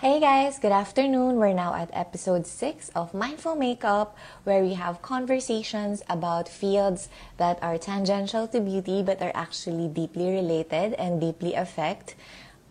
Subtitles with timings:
[0.00, 1.36] Hey guys, good afternoon.
[1.36, 7.58] We're now at episode 6 of Mindful Makeup, where we have conversations about fields that
[7.60, 12.14] are tangential to beauty but are actually deeply related and deeply affect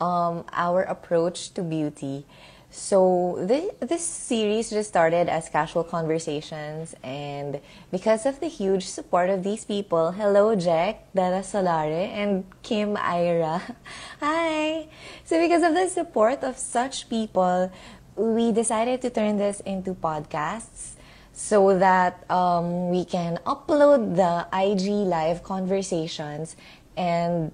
[0.01, 2.25] um, our approach to beauty.
[2.71, 7.59] So this, this series just started as casual conversations and
[7.91, 13.63] because of the huge support of these people, hello Jack, Dara Solare, and Kim Ira.
[14.19, 14.87] Hi!
[15.25, 17.71] So because of the support of such people,
[18.15, 20.93] we decided to turn this into podcasts
[21.33, 26.55] so that um, we can upload the IG live conversations
[26.95, 27.51] and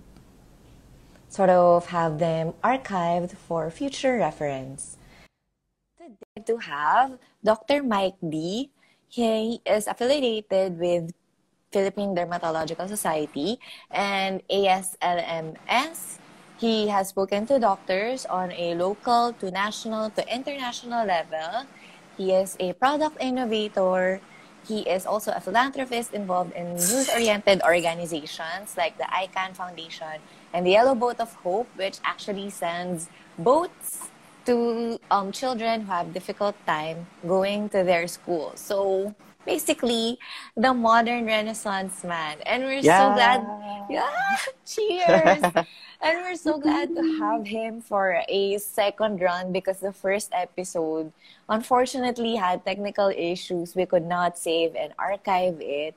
[1.30, 4.98] sort of have them archived for future reference
[6.46, 7.84] to have Dr.
[7.84, 8.70] Mike D.
[9.10, 11.14] He is affiliated with
[11.72, 13.60] Philippine Dermatological Society
[13.92, 16.20] and ASLMS.
[16.58, 21.68] He has spoken to doctors on a local to national to international level.
[22.18, 24.22] He is a product innovator.
[24.66, 30.72] He is also a philanthropist involved in youth-oriented organizations like the ICANN Foundation and the
[30.72, 34.15] Yellow Boat of Hope, which actually sends boats
[34.46, 38.54] to um, children who have difficult time going to their school.
[38.56, 39.14] So
[39.46, 40.18] basically,
[40.56, 42.38] the modern Renaissance man.
[42.46, 43.00] And we're yeah.
[43.00, 43.40] so glad.
[43.90, 45.44] Yeah, cheers.
[46.02, 51.12] and we're so glad to have him for a second run because the first episode
[51.50, 53.76] unfortunately had technical issues.
[53.76, 55.96] We could not save and archive it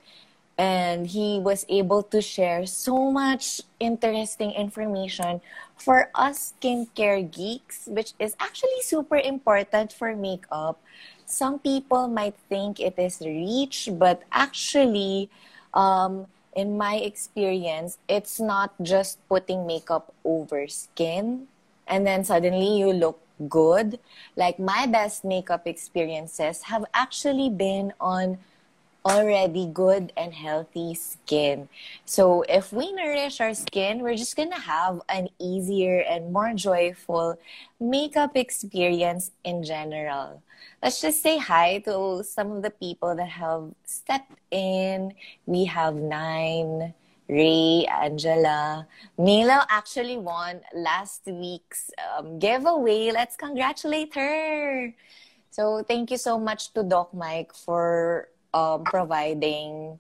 [0.59, 5.41] and he was able to share so much interesting information
[5.81, 10.81] for us skincare geeks, which is actually super important for makeup.
[11.27, 15.31] Some people might think it is reach, but actually,
[15.75, 21.47] um, in my experience, it's not just putting makeup over skin
[21.89, 23.99] and then suddenly you look good.
[24.37, 28.39] Like my best makeup experiences have actually been on
[29.09, 31.69] already good and healthy skin.
[32.05, 37.41] So if we nourish our skin, we're just gonna have an easier and more joyful
[37.81, 40.43] makeup experience in general.
[40.83, 45.15] Let's just say hi to some of the people that have stepped in.
[45.47, 46.95] We have nine.
[47.29, 48.89] Ray, Angela.
[49.19, 53.11] Mila actually won last week's um, giveaway.
[53.13, 54.95] Let's congratulate her.
[55.51, 59.99] So thank you so much to Doc Mike for um, providing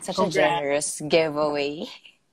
[0.00, 0.36] such Congrats.
[0.36, 1.86] a generous giveaway.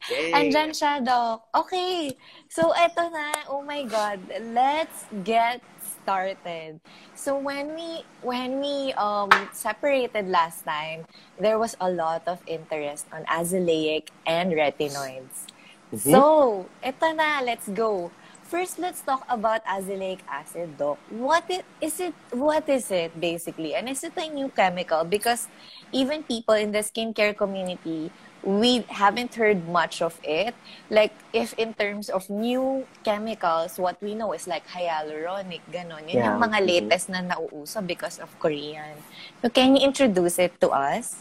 [0.08, 0.32] Yay.
[0.32, 1.50] Andyan siya, Doc.
[1.52, 2.16] Okay.
[2.48, 3.50] So, eto na.
[3.50, 4.22] Oh my God.
[4.54, 6.80] Let's get started.
[7.18, 11.04] So, when we, when we um, separated last time,
[11.42, 15.50] there was a lot of interest on azelaic and retinoids.
[15.92, 16.14] Mm-hmm.
[16.14, 17.44] So, eto na.
[17.44, 18.12] Let's go.
[18.48, 20.96] First, let's talk about azelaic acid, Doc.
[21.12, 22.16] What it, is it?
[22.32, 23.76] What is it basically?
[23.76, 25.04] And is it a new chemical?
[25.04, 25.52] Because
[25.92, 28.08] even people in the skincare community,
[28.48, 30.56] we haven't heard much of it.
[30.88, 36.08] Like, if in terms of new chemicals, what we know is like hyaluronic, ganon.
[36.08, 36.32] Yun yeah.
[36.32, 36.72] yung mga mm-hmm.
[36.72, 38.96] latest na nauuso because of Korean.
[39.44, 41.20] So, can you introduce it to us?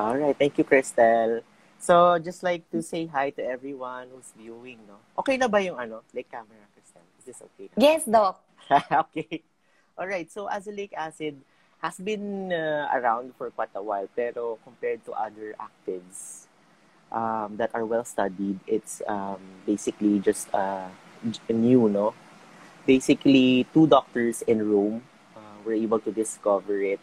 [0.00, 0.32] All right.
[0.32, 1.44] Thank you, Crystal.
[1.84, 4.96] So, just like to say hi to everyone who's viewing, no?
[5.20, 7.04] Okay na ba yung ano, like camera, Kristen?
[7.20, 7.68] Is this okay?
[7.76, 8.40] Yes, Doc.
[9.04, 9.44] okay.
[9.92, 10.24] All right.
[10.32, 11.36] So, azelaic acid
[11.84, 16.48] has been uh, around for quite a while, pero compared to other actives
[17.12, 20.88] um, that are well studied, it's um, basically just uh,
[21.52, 22.16] new, no?
[22.88, 25.04] Basically, two doctors in Rome
[25.36, 27.00] uh, were able to discover it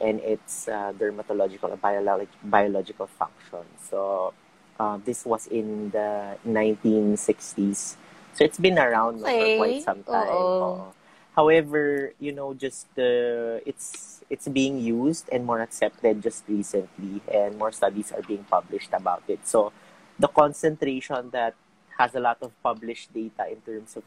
[0.00, 3.64] and its uh, dermatological and biologic, biological function.
[3.88, 4.32] So
[4.78, 7.96] uh, this was in the 1960s.
[8.34, 9.56] So it's been around okay.
[9.56, 10.28] for quite some time.
[10.28, 10.92] Uh,
[11.34, 17.56] however, you know, just uh, it's it's being used and more accepted just recently, and
[17.56, 19.46] more studies are being published about it.
[19.46, 19.72] So
[20.18, 21.54] the concentration that
[21.98, 24.04] has a lot of published data in terms of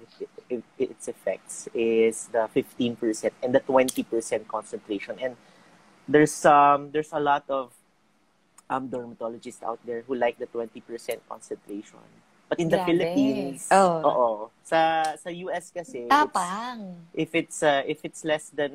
[0.50, 5.18] it, its effects is the 15% and the 20% concentration.
[5.20, 5.36] And
[6.10, 7.70] there's um there's a lot of
[8.70, 10.82] um dermatologists out there who like the 20%
[11.30, 12.02] concentration.
[12.50, 12.90] But in the Grabe.
[12.90, 14.02] Philippines, oh.
[14.02, 14.30] oo,
[14.66, 16.98] sa sa US kasi Tapang.
[17.14, 18.74] if it's uh, if it's less than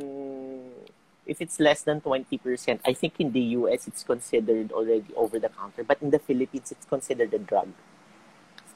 [1.26, 2.38] if it's less than 20%,
[2.86, 6.70] I think in the US it's considered already over the counter, but in the Philippines
[6.70, 7.66] it's considered a drug.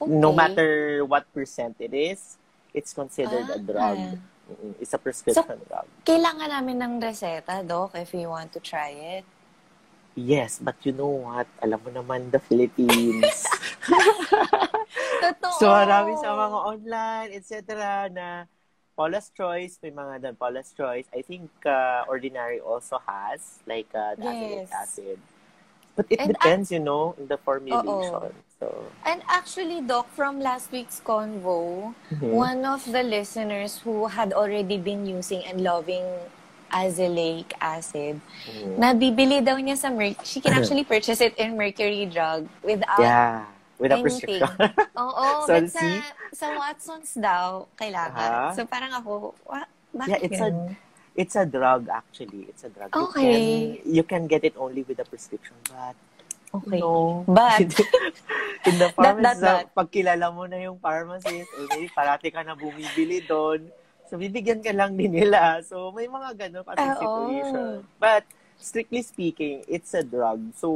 [0.03, 0.11] Okay.
[0.11, 2.35] No matter what percent it is,
[2.75, 3.59] it's considered ah.
[3.59, 3.99] a drug.
[4.81, 5.87] It's a prescription so, drug.
[6.09, 8.91] kailangan namin ng reseta, Doc, if you want to try
[9.21, 9.25] it?
[10.19, 11.47] Yes, but you know what?
[11.63, 13.47] Alam mo naman, the Philippines.
[15.23, 15.53] Totoo.
[15.63, 17.55] So, marami sa mga online, etc.
[18.11, 18.27] na
[18.99, 20.35] Paula's Choice, may mga doon.
[20.35, 21.07] Paula's Choice.
[21.15, 24.73] I think uh, Ordinary also has, like, uh, azelaic Yes.
[24.75, 25.19] acid.
[25.95, 28.35] But it And depends, you know, in the formulation.
[28.59, 32.35] So, And actually, Doc, from last week's convo, mhm.
[32.35, 36.03] one of the listeners who had already been using and loving
[36.69, 38.19] azelaic acid,
[38.51, 38.75] Mhm.
[38.77, 40.27] nabibili daw niya sa Merc.
[40.27, 43.47] She can actually purchase it in Mercury Drug without yeah,
[43.79, 44.43] with a anything.
[44.43, 44.51] prescription.
[45.07, 45.87] Oo, So, but sa,
[46.35, 48.31] sa Watson's daw, kailangan.
[48.51, 48.59] Aha.
[48.59, 50.77] So parang ako, wa, Yeah, bakit it's a ganun?
[51.17, 52.51] it's a drug actually.
[52.51, 52.91] It's a drug.
[52.93, 53.23] Okay.
[53.23, 55.95] You can, you can get it only with a prescription, but
[56.49, 56.81] Okay.
[56.81, 57.25] no.
[57.29, 57.61] But,
[58.69, 59.75] in the That, pharmacy, that, that.
[59.77, 63.69] pag kilala mo na yung pharmacist, or maybe parati ka na bumibili doon,
[64.09, 65.61] so bibigyan ka lang din nila.
[65.63, 66.97] So may mga ganun kasi oo.
[66.97, 67.85] situation.
[68.01, 68.25] But
[68.57, 70.41] strictly speaking, it's a drug.
[70.57, 70.69] So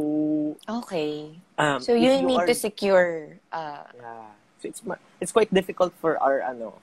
[0.69, 1.33] okay.
[1.57, 4.29] um, So if you need are- to secure, uh, Yeah.
[4.63, 4.83] So it's
[5.19, 6.79] it's quite difficult for our ano.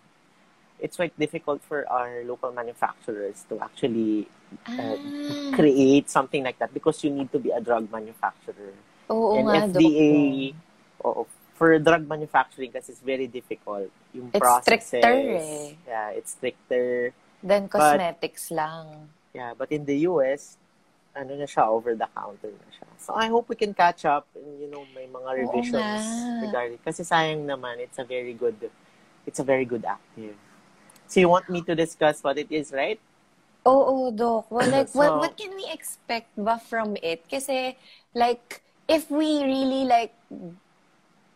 [0.79, 4.27] It's quite difficult for our local manufacturers to actually
[4.65, 4.95] ah,
[5.53, 8.73] create something like that because you need to be a drug manufacturer.
[9.09, 9.81] oo and nga.
[9.81, 10.53] FDA,
[11.03, 11.25] oo,
[11.57, 13.91] for drug manufacturing kasi it's very difficult.
[14.15, 14.87] Yung It's processes.
[14.87, 15.75] stricter eh.
[15.83, 17.11] Yeah, it's stricter.
[17.43, 19.09] Then cosmetics lang.
[19.35, 20.55] Yeah, but in the US,
[21.11, 22.87] ano na siya, over the counter na siya.
[23.01, 26.05] So I hope we can catch up and you know, may mga revisions
[26.39, 28.55] regarding kasi sayang naman it's a very good
[29.27, 30.37] it's a very good active.
[31.09, 32.99] So you want me to discuss what it is, right?
[33.67, 34.49] Oo, Doc.
[34.51, 37.27] Well, like, what, So- what can we expect ba from it?
[37.29, 37.75] Kasi,
[38.15, 40.13] like, if we really, like,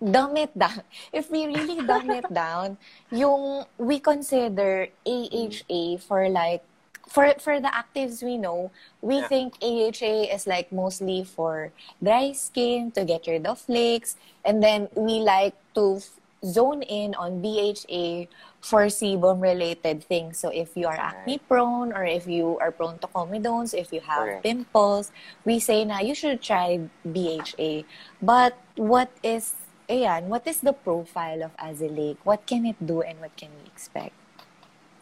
[0.03, 0.81] dumb it down,
[1.13, 2.77] if we really dumb it down,
[3.11, 6.63] yung we consider AHA for, like,
[7.09, 8.71] for for the actives we know,
[9.01, 9.27] we Yeah.
[9.27, 14.15] think AHA is like mostly for dry skin to get rid of flakes,
[14.45, 15.99] and then we like to
[16.47, 18.27] zone in on BHA
[18.63, 20.39] for sebum related things.
[20.39, 23.99] So if you are acne prone or if you are prone to comedones, if you
[23.99, 24.43] have Correct.
[24.43, 25.11] pimples,
[25.43, 27.83] we say na you should try BHA.
[28.23, 29.51] But what is
[29.91, 32.17] ayan, what is the profile of azelaic?
[32.23, 34.15] What can it do and what can we expect?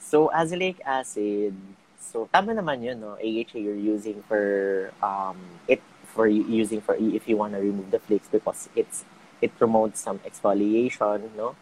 [0.01, 1.53] So azelaic acid,
[2.01, 3.13] so tama naman yun, no?
[3.21, 5.37] AHA you're using for um
[5.69, 9.05] it for using for if you want to remove the flakes because it's
[9.37, 11.53] it promotes some exfoliation, no?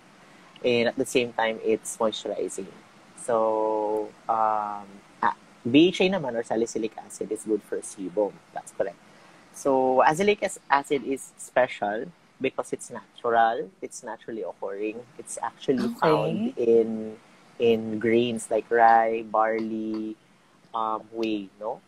[0.64, 2.68] And at the same time it's moisturizing.
[3.18, 4.86] So um
[5.24, 5.36] ah,
[5.66, 8.34] BHA naman or salicylic acid is good for sebum.
[8.54, 8.98] That's correct.
[9.54, 12.08] So azelaic acid is special
[12.42, 15.04] because it's natural, it's naturally occurring.
[15.18, 16.00] It's actually Okay.
[16.02, 17.18] found in
[17.60, 20.16] in grains like rye, barley,
[20.74, 21.82] um, whey, no?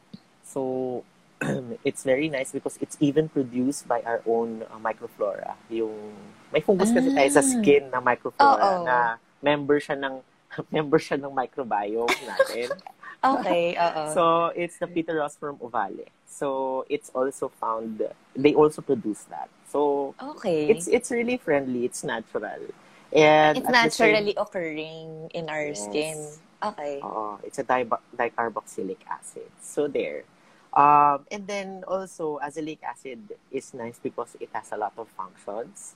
[0.44, 1.04] So,
[1.84, 5.56] it's very nice because it's even produced by our own uh, microflora.
[5.70, 6.14] Yung,
[6.52, 7.48] may fungus kasi tayo sa Ah.
[7.48, 8.84] skin na microflora Oo.
[8.84, 8.98] na
[9.42, 10.20] member siya ng
[10.76, 12.70] member siya ng microbiome natin.
[13.22, 14.02] Okay, oo.
[14.18, 16.10] So, it's the Pterosperm ovale.
[16.26, 18.02] So, it's also found,
[18.34, 19.46] they also produce that.
[19.70, 20.66] So, okay.
[20.66, 22.74] it's it's really friendly, it's natural.
[23.14, 25.86] And It's at the same- naturally occurring in our Yes.
[25.86, 26.18] skin.
[26.66, 26.98] Okay.
[27.06, 29.54] Oo, it's a di- dicarboxylic acid.
[29.62, 30.26] So there.
[30.74, 33.22] Um, and then also, azelaic acid
[33.54, 35.94] is nice because it has a lot of functions.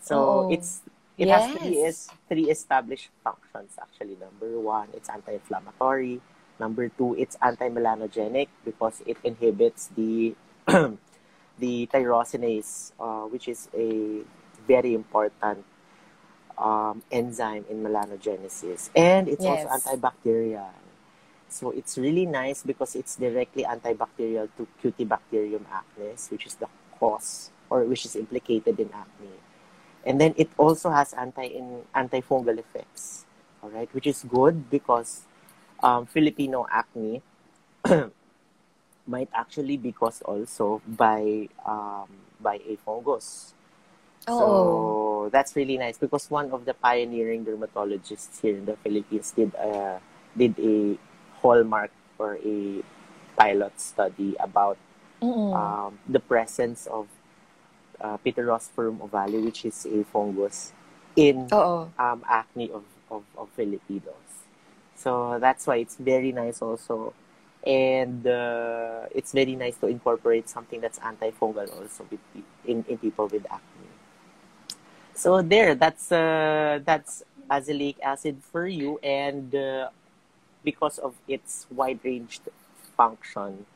[0.00, 0.52] So Oo.
[0.52, 0.80] it's
[1.20, 1.88] it has three Yes.
[1.88, 1.96] is
[2.28, 4.16] three established functions actually.
[4.16, 6.20] Number one, it's anti-inflammatory.
[6.58, 10.34] Number two, it's anti-melanogenic because it inhibits the
[11.60, 14.20] the tyrosinase, uh, which is a
[14.68, 15.64] very important
[16.56, 18.88] um, enzyme in melanogenesis.
[18.96, 20.72] And it's also antibacterial.
[21.48, 27.50] So it's really nice because it's directly antibacterial to Cutibacterium acnes, which is the cause
[27.68, 29.34] or which is implicated in acne.
[30.04, 33.26] And then it also has anti in antifungal effects,
[33.62, 35.22] all right, which is good because
[35.82, 37.22] um, Filipino acne
[39.06, 42.08] might actually be caused also by um,
[42.40, 43.54] by a fungus.
[44.28, 44.38] Oh.
[44.38, 49.54] So that's really nice because one of the pioneering dermatologists here in the Philippines did
[49.54, 50.00] a
[50.36, 50.96] did a
[51.40, 52.82] hallmark or a
[53.36, 54.76] pilot study about
[55.22, 57.08] um, the presence of
[58.00, 60.72] uh, Pityrosporum ovale, which is a fungus,
[61.16, 61.88] in Oo.
[61.98, 64.46] um, acne of, of, of Filipinos.
[64.96, 67.12] So that's why it's very nice also.
[67.66, 72.20] And uh, it's very nice to incorporate something that's antifungal also with,
[72.64, 73.88] in, in people with acne.
[75.12, 79.90] So there, that's uh, that's azelaic acid for you, and uh,
[80.64, 82.48] because of its wide-ranged
[82.96, 83.66] function,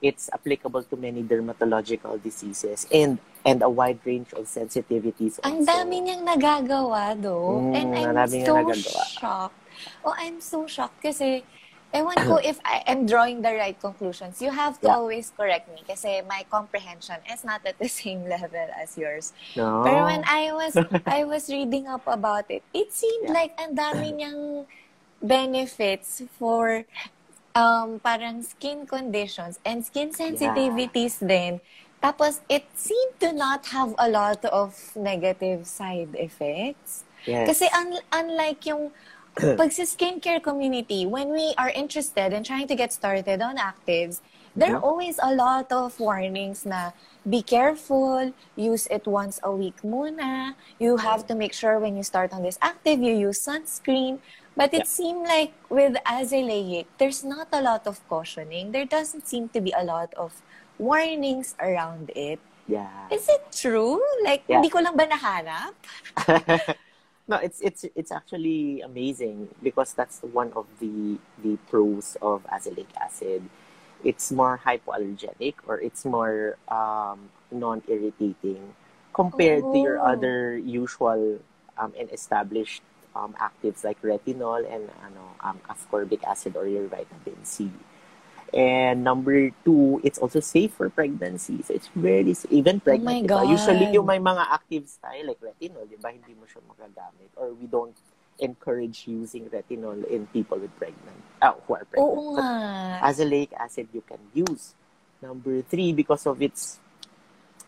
[0.00, 3.18] it's applicable to many dermatological diseases and
[3.48, 5.72] and a wide range of sensitivities Ang also.
[5.72, 7.64] dami niyang nagagawa, though.
[7.64, 9.58] Mm, and I'm so shocked.
[10.04, 11.42] Oh, I'm so shocked kasi
[11.88, 14.42] ewan ko if I am drawing the right conclusions.
[14.44, 15.00] You have to Yeah.
[15.00, 19.32] always correct me kasi my comprehension is not at the same level as yours.
[19.56, 19.80] No?
[19.86, 20.76] Pero when I was
[21.08, 23.38] I was reading up about it, it seemed Yeah.
[23.40, 24.68] like ang dami niyang
[25.22, 26.84] benefits for
[27.56, 31.58] um parang skin conditions and skin sensitivities din.
[32.02, 37.02] Tapos it seemed to not have a lot of negative side effects.
[37.26, 37.46] yes.
[37.48, 38.92] Kasi un- unlike yung
[39.58, 44.20] pag sa skincare community, when we are interested in trying to get started on actives,
[44.54, 46.90] there are always a lot of warnings na
[47.22, 50.54] be careful, use it once a week muna.
[50.82, 54.18] You have to make sure when you start on this active, you use sunscreen.
[54.58, 54.90] But it Yeah.
[54.90, 58.74] seemed like with azelaic, there's not a lot of cautioning.
[58.74, 60.42] There doesn't seem to be a lot of
[60.78, 62.38] warnings around it.
[62.66, 62.88] yeah.
[63.10, 64.00] Is it true?
[64.24, 64.60] Like, Yeah.
[64.60, 65.72] hindi ko lang ba nahanap?
[67.28, 72.88] no, it's it's it's actually amazing because that's one of the the pros of azelaic
[73.00, 73.42] acid.
[74.04, 78.74] It's more hypoallergenic or it's more um, non-irritating
[79.12, 80.14] compared to your Oh.
[80.14, 81.42] other usual
[81.76, 82.82] um, and established
[83.16, 87.72] um, actives like retinol and ano, um, ascorbic acid or your vitamin C.
[88.54, 91.60] And number two, it's also safe for pregnancy.
[91.62, 93.28] So it's very, even pregnant.
[93.28, 93.50] my diba?
[93.50, 97.28] Usually, yung may mga actives tayo, like retinol, di ba, hindi mo siya magagamit.
[97.36, 97.96] Or we don't
[98.38, 102.08] encourage using retinol in people with pregnant, ah, who are pregnant.
[102.08, 103.10] Oo But nga.
[103.10, 104.72] azelaic acid you can use.
[105.20, 106.78] Number three, because of its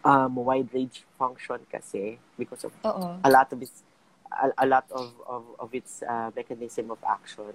[0.05, 3.19] um, wide range function kasi, because of Oo.
[3.21, 3.83] a lot of its
[4.31, 7.53] a, a lot of, of, of its uh, mechanism of action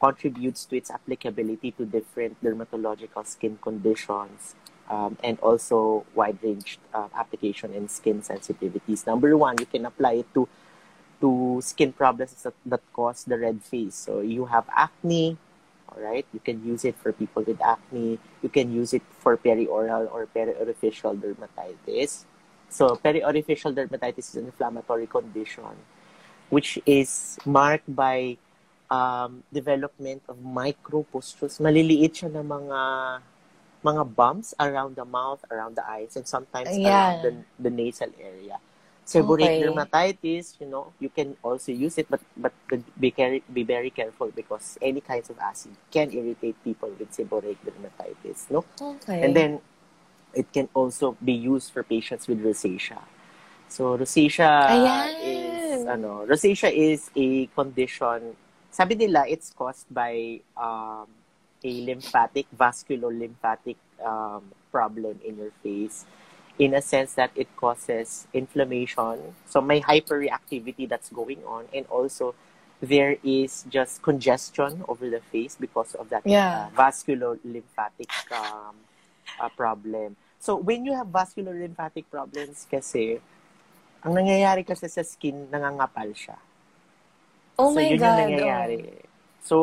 [0.00, 4.54] contributes to its applicability to different dermatological skin conditions
[4.88, 9.06] um, and also wide range uh, application in skin sensitivities.
[9.06, 10.48] Number one, you can apply it to
[11.18, 13.94] to skin problems that, that cause the red face.
[13.94, 15.38] So you have acne,
[15.88, 16.26] all right?
[16.34, 18.18] You can use it for people with acne.
[18.42, 22.26] You can use it for perioral or periorificial dermatitis.
[22.68, 25.72] So periorificial dermatitis is an inflammatory condition
[26.50, 28.36] which is marked by
[28.90, 31.58] um, development of micropustules.
[31.60, 32.80] Maliliit siya na mga
[33.84, 36.90] mga bumps around the mouth, around the eyes, and sometimes Yeah.
[36.90, 38.58] around the, the nasal area.
[39.06, 39.62] Seborrheic Okay.
[39.62, 42.50] dermatitis, you know, you can also use it, but but
[42.98, 47.54] be, care, be very careful because any kinds of acid can irritate people with seborrheic
[47.62, 48.64] dermatitis, no?
[48.80, 49.22] Okay.
[49.22, 49.60] And then
[50.34, 52.98] it can also be used for patients with rosacea.
[53.68, 55.06] So rosacea Ayan.
[55.22, 58.34] is ano, rosacea is a condition.
[58.76, 61.08] Sabi nila it's caused by um,
[61.64, 66.04] a lymphatic vascular lymphatic um, problem in your face
[66.60, 69.32] in a sense that it causes inflammation.
[69.48, 72.36] So may hyperreactivity that's going on and also
[72.84, 76.68] there is just congestion over the face because of that Yeah.
[76.68, 78.76] uh, vascular lymphatic um,
[79.40, 80.20] uh, problem.
[80.36, 83.24] So when you have vascular lymphatic problems kasi
[84.04, 86.36] ang nangyayari kasi sa skin nangangapal siya.
[87.58, 88.06] Oh so my yun God.
[88.06, 88.78] yung nangyayari.
[89.46, 89.56] So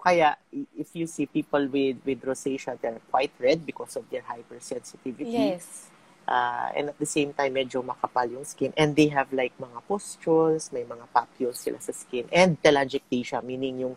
[0.00, 0.36] kaya
[0.74, 4.32] if you see people with with rosacea they're quite red because of their oh.
[4.32, 5.56] hypersensitivity.
[5.56, 5.92] Yes.
[6.26, 8.74] Uh, and at the same time, medyo makapal yung skin.
[8.74, 12.26] And they have like mga pustules, may mga papules sila sa skin.
[12.34, 13.94] And telangiectasia, meaning yung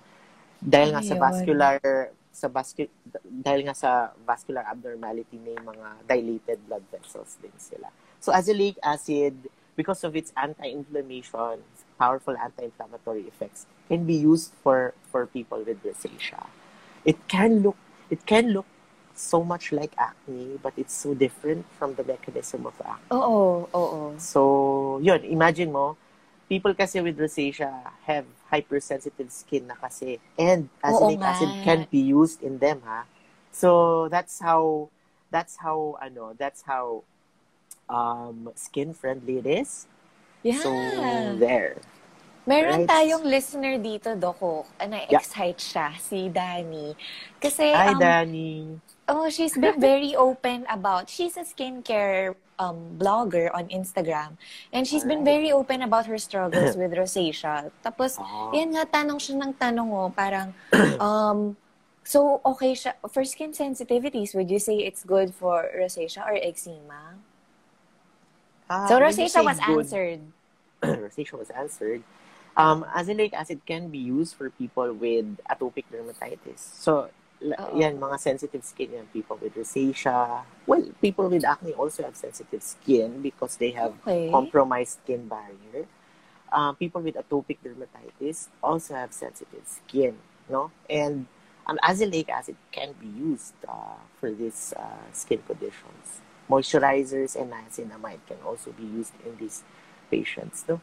[0.61, 1.23] dahil nga sa Ayun.
[1.25, 1.77] vascular
[2.29, 2.93] sa vascu-
[3.25, 7.89] dahil nga sa vascular abnormality may mga dilated blood vessels din sila.
[8.21, 9.35] So azelaic acid
[9.73, 11.63] because of its anti-inflammation,
[11.99, 16.47] powerful anti-inflammatory effects can be used for for people with rosacea.
[17.03, 17.77] It can look
[18.09, 18.65] it can look
[19.19, 23.11] so much like acne but it's so different from the mechanism of acne.
[23.11, 24.15] Oo, oo.
[24.15, 25.99] So, yun, imagine mo,
[26.47, 30.17] people kasi with rosacea have hypersensitive skin na kasi.
[30.39, 31.35] And azelaic nga.
[31.35, 33.05] acid can be used in them, ha?
[33.51, 34.89] So, that's how,
[35.29, 37.03] that's how, ano, that's how
[37.89, 39.85] um, skin-friendly it is.
[40.43, 40.59] Yeah.
[40.63, 40.71] So,
[41.37, 41.75] there.
[42.47, 42.89] Meron Right.
[42.89, 44.65] tayong listener dito, Doko.
[44.81, 46.97] Na-excite siya, si Dani.
[47.37, 48.79] Kasi, Hi, um, Danny.
[49.05, 54.33] oh, she's been very open about, she's a skincare um, blogger on Instagram.
[54.73, 57.69] And she's been very open about her struggles with rosacea.
[57.85, 58.49] Tapos, Oh.
[58.49, 60.49] yan nga, tanong siya ng tanong, oh, parang,
[60.99, 61.53] um,
[62.01, 67.13] so, okay siya, for skin sensitivities, would you say it's good for rosacea or eczema?
[68.69, 70.21] Ah, So, rosacea was good- answered.
[70.83, 72.03] rosacea was answered.
[72.57, 76.59] Um, azelaic acid can be used for people with atopic dermatitis.
[76.59, 77.09] So,
[77.39, 77.79] Oo.
[77.79, 79.07] yan, mga sensitive skin yan.
[79.15, 80.43] People with rosacea.
[80.67, 84.27] Well, people with acne also have sensitive skin because they have Okay.
[84.29, 85.87] compromised skin barrier.
[86.51, 90.17] Um, people with atopic dermatitis also have sensitive skin,
[90.49, 90.71] no?
[90.89, 91.29] And
[91.69, 96.19] um, azelaic acid can be used uh, for these uh, skin conditions.
[96.49, 99.63] Moisturizers and niacinamide can also be used in these
[100.09, 100.81] patients, no?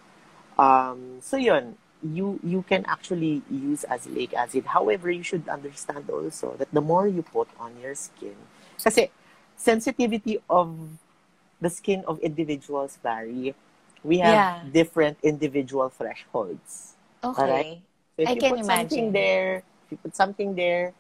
[0.58, 4.66] Um, so yun, you you can actually use azelaic acid.
[4.66, 8.36] However, you should understand also that the more you put on your skin,
[8.78, 9.10] kasi
[9.56, 10.70] sensitivity of
[11.60, 13.54] the skin of individuals vary.
[14.04, 14.62] We have Yeah.
[14.62, 16.94] different individual thresholds.
[17.24, 17.40] Okay.
[17.42, 17.66] Alright.
[18.16, 19.12] So if I you can put something imagine.
[19.12, 19.50] there,
[19.84, 20.94] if you put something there,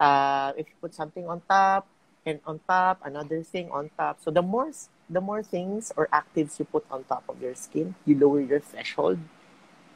[0.00, 1.86] uh, if you put something on top
[2.26, 4.20] and on top, another thing on top.
[4.20, 4.70] So the more
[5.08, 8.60] the more things or actives you put on top of your skin, you lower your
[8.60, 9.18] threshold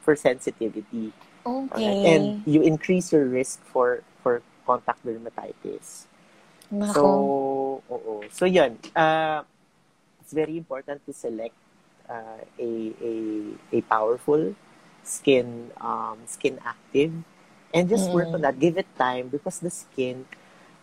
[0.01, 1.13] for sensitivity.
[1.45, 1.73] Okay.
[1.73, 2.05] Alright?
[2.05, 6.05] And you increase your risk for for contact dermatitis.
[6.71, 6.93] Nako.
[6.93, 7.03] So,
[7.89, 8.23] oo.
[8.29, 8.77] So, yun.
[8.95, 9.43] Uh,
[10.21, 11.55] it's very important to select
[12.09, 12.69] uh, a,
[13.01, 13.13] a,
[13.73, 14.55] a powerful
[15.03, 17.11] skin, um, skin active.
[17.73, 18.43] And just work on Mm.
[18.43, 18.59] that.
[18.59, 20.25] Give it time because the skin,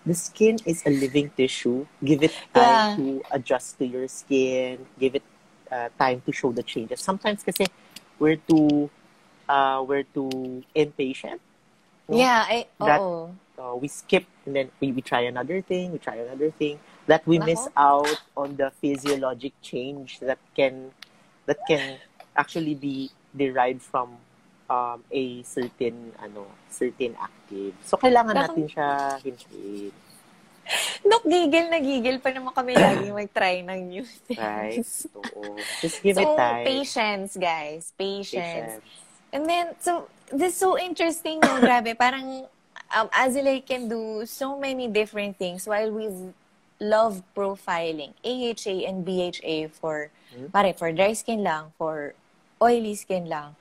[0.06, 1.86] the skin is a living tissue.
[2.04, 2.96] Give it time Yeah.
[2.96, 4.86] to adjust to your skin.
[4.98, 5.26] Give it
[5.70, 7.02] uh, time to show the changes.
[7.02, 7.66] Sometimes kasi
[8.18, 8.88] we're too,
[9.50, 11.40] uh, we're too impatient.
[12.08, 12.16] no?
[12.16, 13.34] Yeah, I, That- oo.
[13.58, 16.78] uh, we skip and then we, we try another thing, we try another thing
[17.10, 17.75] that we miss Nako.
[17.76, 20.90] out on the physiologic change that can
[21.46, 21.98] that can
[22.36, 24.18] actually be derived from
[24.66, 27.75] um, a certain ano certain active.
[27.82, 28.42] So kailangan Nako.
[28.52, 28.88] natin siya
[29.20, 29.92] hintayin,
[31.06, 34.38] Dok, gigil na gigil pa naman kami lagi mag-try ng new things.
[34.42, 34.82] right?
[35.14, 35.54] Oo.
[35.78, 36.66] Just give it so, time.
[36.66, 37.94] patience, guys.
[37.94, 38.82] Patience.
[38.82, 38.82] Patience.
[39.30, 41.62] And then, so, this is so interesting, no?
[41.62, 42.50] Grabe, parang
[42.90, 46.11] um, Azilay can do so many different things while we
[46.80, 50.50] love profiling AHA and BHA for, Hmm.
[50.50, 52.12] pare, for dry skin lang, for
[52.58, 53.54] oily skin lang.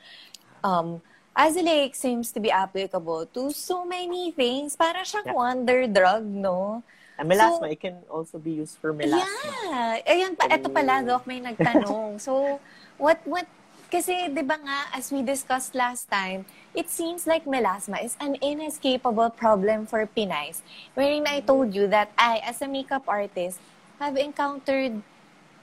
[0.66, 1.06] Um,
[1.38, 4.74] Azilaic seems to be applicable to so many things.
[4.74, 5.38] Para siyang Yeah.
[5.38, 6.82] wonder drug, no?
[7.22, 9.30] And melasma, it can also be used for melasma.
[9.30, 10.04] Yeah.
[10.10, 12.18] Ayun pa, eto pala, Doc, may nagtanong.
[12.26, 12.60] so,
[12.98, 13.48] what, what,
[13.88, 16.44] kasi, di ba nga, as we discussed last time,
[16.76, 20.60] it seems like melasma is an inescapable problem for Pinays.
[20.98, 23.64] Wherein I told you that I, as a makeup artist,
[24.00, 25.00] have encountered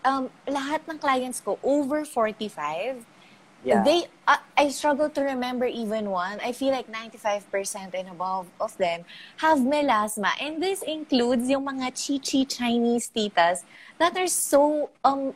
[0.05, 3.12] um, lahat ng clients ko over 45.
[3.65, 3.85] Yeah.
[3.85, 6.41] They, uh, I struggle to remember even one.
[6.41, 9.05] I feel like 95% and above of them
[9.39, 10.31] have melasma.
[10.41, 13.63] And this includes yung mga chi-chi Chinese titas
[13.99, 15.35] that are so, um,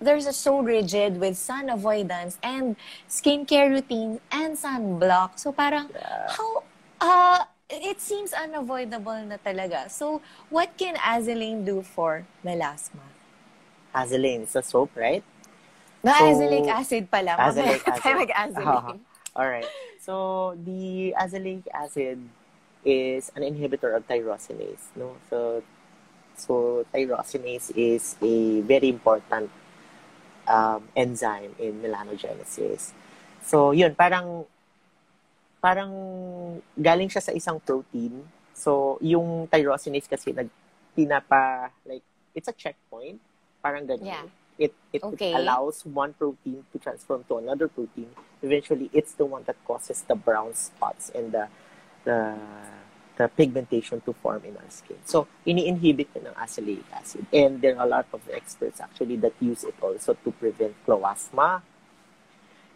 [0.00, 2.76] they're so rigid with sun avoidance and
[3.08, 5.38] skincare routine and sunblock.
[5.38, 6.26] So parang, Yeah.
[6.34, 6.62] how,
[7.00, 9.90] uh, it seems unavoidable na talaga.
[9.90, 13.04] So, what can Azelane do for melasma?
[13.94, 15.22] Azelane, it's a soap, right?
[16.08, 17.36] Na So, azelaic acid pala.
[17.36, 18.22] azelaic Mamaya tayo acid.
[18.24, 18.98] mag-azelaic.
[19.38, 19.68] All right.
[20.00, 20.14] So
[20.58, 22.16] the azelaic acid
[22.80, 25.20] is an inhibitor of tyrosinase, no?
[25.28, 25.60] So
[26.32, 26.52] so
[26.88, 29.52] tyrosinase is a very important
[30.48, 32.96] um, enzyme in melanogenesis.
[33.44, 34.48] So yun, parang
[35.60, 35.92] parang
[36.72, 38.24] galing siya sa isang protein.
[38.54, 40.48] So yung tyrosinase kasi nag
[40.96, 43.20] pinapa like it's a checkpoint,
[43.60, 44.24] parang ganyan.
[44.24, 44.26] Yeah.
[44.58, 45.30] It, it, Okay.
[45.30, 48.10] it allows one protein to transform to another protein.
[48.42, 51.46] Eventually, it's the one that causes the brown spots and the
[52.04, 52.34] the
[53.18, 54.98] the pigmentation to form in our skin.
[55.02, 57.26] So, ini-inhibit ng azelaic acid.
[57.34, 61.62] And there are a lot of experts actually that use it also to prevent chloasma.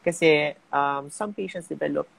[0.03, 2.11] Kasi um, some patients develop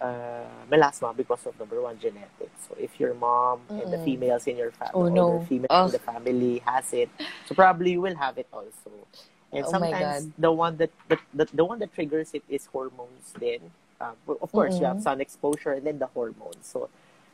[0.00, 2.68] uh, melasma because of number one, genetics.
[2.68, 3.98] So, if your mom and the Mm-mm.
[3.98, 5.86] females in your family, Oh, or the female Ugh.
[5.86, 7.10] in the family has it,
[7.44, 8.90] so probably you will have it also.
[9.52, 13.32] And Oh sometimes the one that the, the, the one that triggers it is hormones
[13.38, 13.72] then.
[14.00, 16.66] Uh, of course, you have sun exposure and then the hormones.
[16.66, 16.88] So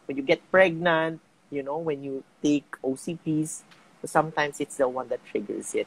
[0.06, 3.62] when you get pregnant, you know, when you take OCPs,
[4.04, 5.86] sometimes it's the one that triggers it.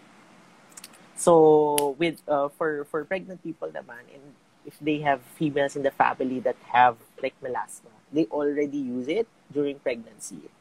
[1.15, 4.23] So with uh, for for pregnant people naman, and
[4.67, 9.27] if they have females in the family that have like melasma, they already use it
[9.55, 10.51] during pregnancy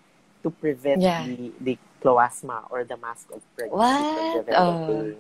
[0.43, 1.27] to prevent Yeah.
[1.27, 4.15] the the chloasma or the mask of pregnancy What?
[4.15, 5.19] from developing.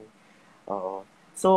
[0.70, 1.02] Oo.
[1.34, 1.50] So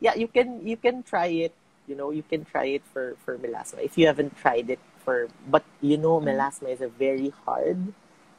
[0.00, 1.54] yeah, you can you can try it.
[1.86, 5.28] You know, you can try it for for melasma if you haven't tried it for.
[5.48, 6.34] But you know, Mm.
[6.34, 7.78] melasma is a very hard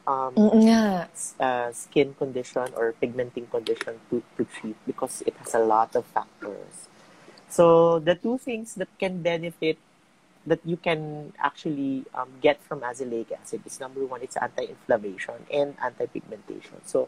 [0.06, 1.08] um, Mm, nga.
[1.12, 5.94] s- uh, skin condition or pigmenting condition to, to treat because it has a lot
[5.96, 6.88] of factors.
[7.54, 9.78] So the two things that can benefit
[10.46, 15.78] that you can actually um, get from azelaic acid is number one, it's anti-inflammation and
[15.78, 16.82] anti-pigmentation.
[16.84, 17.06] So,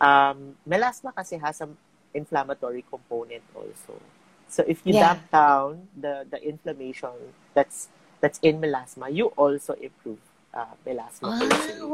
[0.00, 1.76] um, melasma kasi has an
[2.16, 4.00] inflammatory component also.
[4.48, 5.12] So if you Yeah.
[5.14, 7.14] damp down the the inflammation
[7.54, 7.92] that's
[8.24, 10.18] that's in melasma, you also improve
[10.56, 11.36] uh, melasma.
[11.36, 11.44] Ah,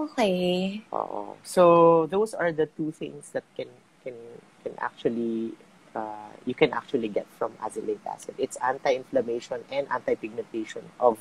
[0.08, 0.86] okay.
[0.94, 1.36] Oo.
[1.42, 1.62] So
[2.08, 3.68] those are the two things that can
[4.06, 4.16] can
[4.64, 5.52] can actually
[5.96, 8.36] uh, you can actually get from azelaic acid.
[8.36, 11.16] It's anti-inflammation and anti-pigmentation of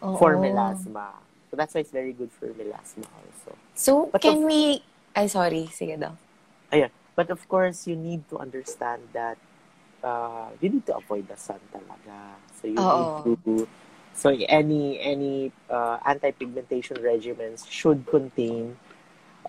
[0.00, 1.18] for melasma.
[1.50, 3.58] So that's why it's very good for melasma also.
[3.74, 4.82] So, But can of- we...
[5.18, 5.66] Ay, sorry.
[5.74, 6.14] Sige daw.
[6.70, 6.94] Ayan.
[7.18, 9.36] But of course, you need to understand that
[10.06, 12.38] uh, you need to avoid the sun talaga.
[12.54, 13.26] So you Oo.
[13.26, 13.68] need to
[14.14, 18.76] so any any uh, anti-pigmentation regimens should contain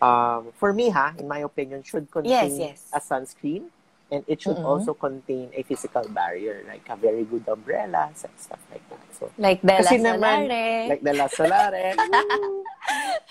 [0.02, 2.80] um, for me ha, in my opinion, should contain Yes, yes.
[2.94, 3.70] a sunscreen
[4.12, 4.66] and it should Mm-mm.
[4.66, 9.02] also contain a physical barrier like a very good umbrella and stuff like that.
[9.18, 10.88] So Like Bella Kasi naman, Solare.
[10.88, 11.96] like the La Solare.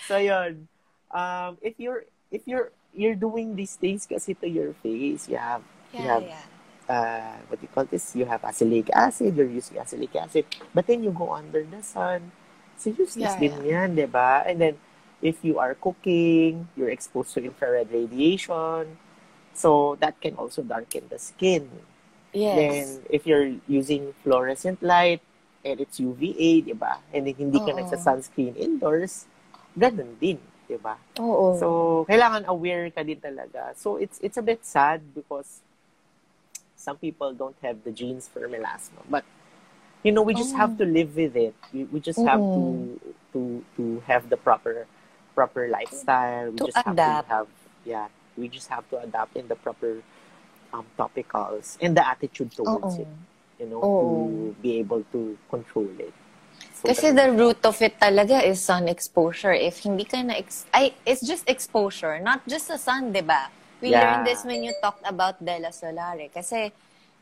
[0.07, 0.67] So yun.
[1.11, 5.63] Um, if you're if you're you're doing these things kasi to your face, you have
[5.97, 6.45] you yeah, have yeah.
[6.89, 8.15] uh, what do you call this?
[8.15, 12.31] You have azelaic acid, you're using azelaic acid, but then you go under the sun.
[12.77, 14.43] So useless Yeah, din yan, di ba?
[14.47, 14.75] And then,
[15.21, 18.97] if you are cooking, you're exposed to infrared radiation,
[19.53, 21.69] so that can also darken the skin.
[22.33, 22.55] Yes.
[22.55, 25.21] Then, if you're using fluorescent light
[25.65, 26.99] and it's UVA, di ba?
[27.13, 27.79] And hindi ka Oo.
[27.79, 29.27] nagsa-sunscreen indoors,
[29.77, 30.95] ganun din, di ba?
[31.19, 31.59] Oo.
[31.59, 31.67] So,
[32.07, 33.75] kailangan aware ka din talaga.
[33.75, 35.59] So, it's it's a bit sad because
[36.75, 39.03] some people don't have the genes for melasma.
[39.05, 39.21] But,
[40.01, 40.57] you know, we just Oh.
[40.57, 41.53] have to live with it.
[41.75, 42.63] We, we just have to
[43.35, 43.39] to
[43.77, 44.87] to have the proper
[45.35, 46.49] proper lifestyle.
[46.49, 47.27] We To just have adapt.
[47.27, 47.47] to have
[47.85, 48.07] yeah,
[48.41, 50.01] we just have to adapt in the proper
[50.73, 53.05] um, topicals and the attitude towards Oo.
[53.05, 53.11] it.
[53.61, 54.01] You know, Oo.
[54.01, 56.09] to be able to control it.
[56.73, 59.53] So, Kasi the root of it talaga is sun exposure.
[59.53, 60.33] If hindi ka na...
[60.33, 63.53] Ex- ay, it's just exposure, not just the sun, di ba?
[63.77, 64.01] We Yeah.
[64.01, 66.33] learned this when you talked about Della Solare.
[66.33, 66.73] Kasi,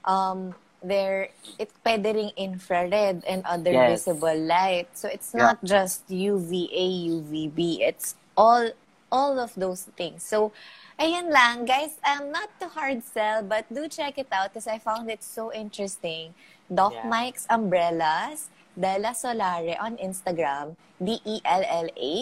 [0.08, 4.08] um, there, it pwede ring infrared and other Yes.
[4.08, 4.96] visible light.
[4.96, 5.52] So, it's Yeah.
[5.52, 7.84] not just UVA, UVB.
[7.84, 8.72] It's all
[9.12, 10.24] all of those things.
[10.24, 10.54] So,
[11.00, 11.96] ayun lang, guys.
[12.04, 15.50] Um, not to hard sell, but do check it out because I found it so
[15.50, 16.36] interesting.
[16.68, 17.08] Doc Yeah.
[17.08, 22.14] Mike's Umbrellas, Della Solare on Instagram, D-E-L-L-A,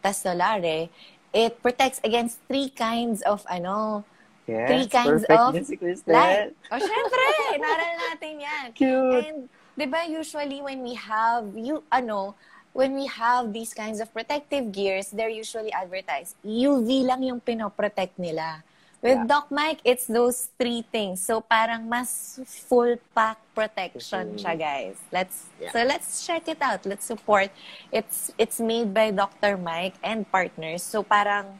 [0.00, 0.88] tas Solare.
[1.34, 4.02] It protects against three kinds of, ano,
[4.46, 6.50] yes, three kinds of si light.
[6.70, 7.26] O, syempre,
[7.60, 8.66] naral natin yan.
[8.78, 9.26] Cute.
[9.26, 9.38] And,
[9.78, 12.34] di ba, usually when we have, you, ano,
[12.72, 16.36] when we have these kinds of protective gears, they're usually advertised.
[16.44, 18.62] UV lang yung pinoprotect nila.
[19.00, 19.32] With Yeah.
[19.32, 21.24] Doc Mike, it's those three things.
[21.24, 22.36] So, parang mas
[22.68, 24.44] full pack protection Mhm.
[24.44, 24.96] siya, guys.
[25.08, 25.72] Let's, Yeah.
[25.72, 26.84] so let's check it out.
[26.84, 27.48] Let's support.
[27.88, 29.56] It's, it's made by Dr.
[29.56, 30.84] Mike and partners.
[30.84, 31.56] So, parang,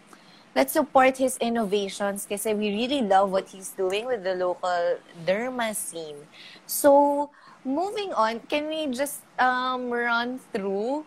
[0.53, 5.73] let's support his innovations kasi we really love what he's doing with the local derma
[5.73, 6.29] scene.
[6.69, 7.31] So,
[7.65, 11.05] moving on, can we just um, run through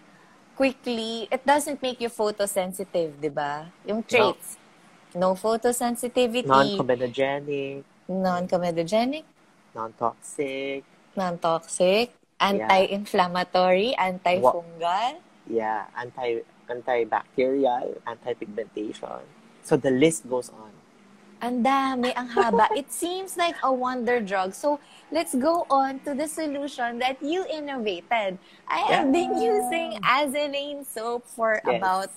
[0.56, 1.28] quickly?
[1.32, 3.70] It doesn't make you photosensitive, di ba?
[3.86, 4.58] Yung traits.
[5.14, 9.24] No, photosensitivity, Non-comedogenic, non-comedogenic,
[9.78, 10.82] non-toxic,
[11.14, 12.10] non-toxic,
[12.42, 15.22] anti-inflammatory, antifungal.
[15.46, 19.22] yeah, anti antibacterial, anti-pigmentation.
[19.62, 20.73] So the list goes on.
[21.44, 22.72] Ang dami, ang haba.
[22.72, 24.56] It seems like a wonder drug.
[24.56, 24.80] So,
[25.12, 28.40] let's go on to the solution that you innovated.
[28.64, 31.84] I have been using Azelaine soap for Yes.
[31.84, 32.10] about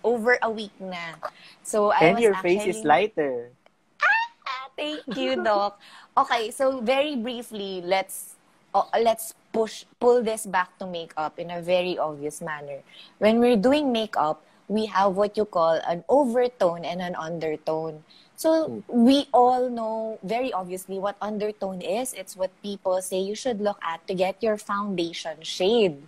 [0.00, 1.20] over a week na.
[1.60, 3.52] So, I and was your face is lighter.
[4.00, 5.76] Ah, Thank you, Doc.
[6.16, 8.40] Okay, so very briefly, let's
[8.72, 12.80] oh, let's push pull this back to makeup in a very obvious manner.
[13.20, 18.04] When we're doing makeup, we have what you call an overtone and an undertone.
[18.42, 22.10] So we all know very obviously what undertone is.
[22.10, 26.02] It's what people say you should look at to get your foundation shade.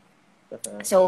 [0.50, 0.82] Uh-huh.
[0.82, 0.98] So,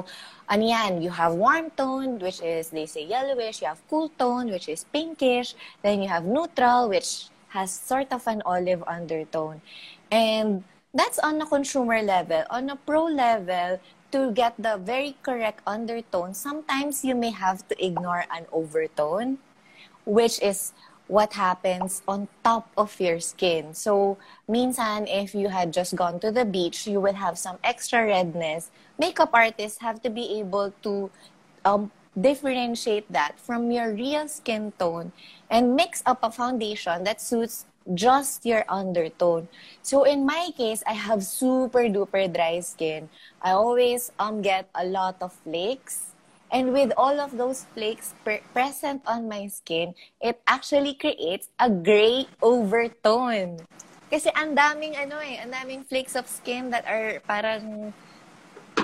[0.46, 1.02] ano yan?
[1.02, 3.58] You have warm tone, which is, they say, yellowish.
[3.58, 5.58] You have cool tone, which is pinkish.
[5.82, 9.66] Then you have neutral, which has sort of an olive undertone.
[10.14, 10.62] And
[10.94, 12.46] that's on a consumer level.
[12.54, 13.82] On a pro level,
[14.14, 19.42] to get the very correct undertone, sometimes you may have to ignore an overtone,
[20.06, 20.70] which is
[21.08, 23.74] what happens on top of your skin.
[23.74, 28.04] So, minsan, if you had just gone to the beach, you will have some extra
[28.04, 28.70] redness.
[28.98, 31.10] Makeup artists have to be able to
[31.64, 35.12] um, differentiate that from your real skin tone
[35.50, 39.48] and mix up a foundation that suits just your undertone.
[39.82, 43.08] So in my case, I have super duper dry skin.
[43.40, 46.15] I always um get a lot of flakes.
[46.56, 49.92] And with all of those flakes pre- present on my skin,
[50.24, 53.60] it actually creates a gray overtone.
[54.08, 57.92] Kasi ang daming ano eh, ang daming flakes of skin that are parang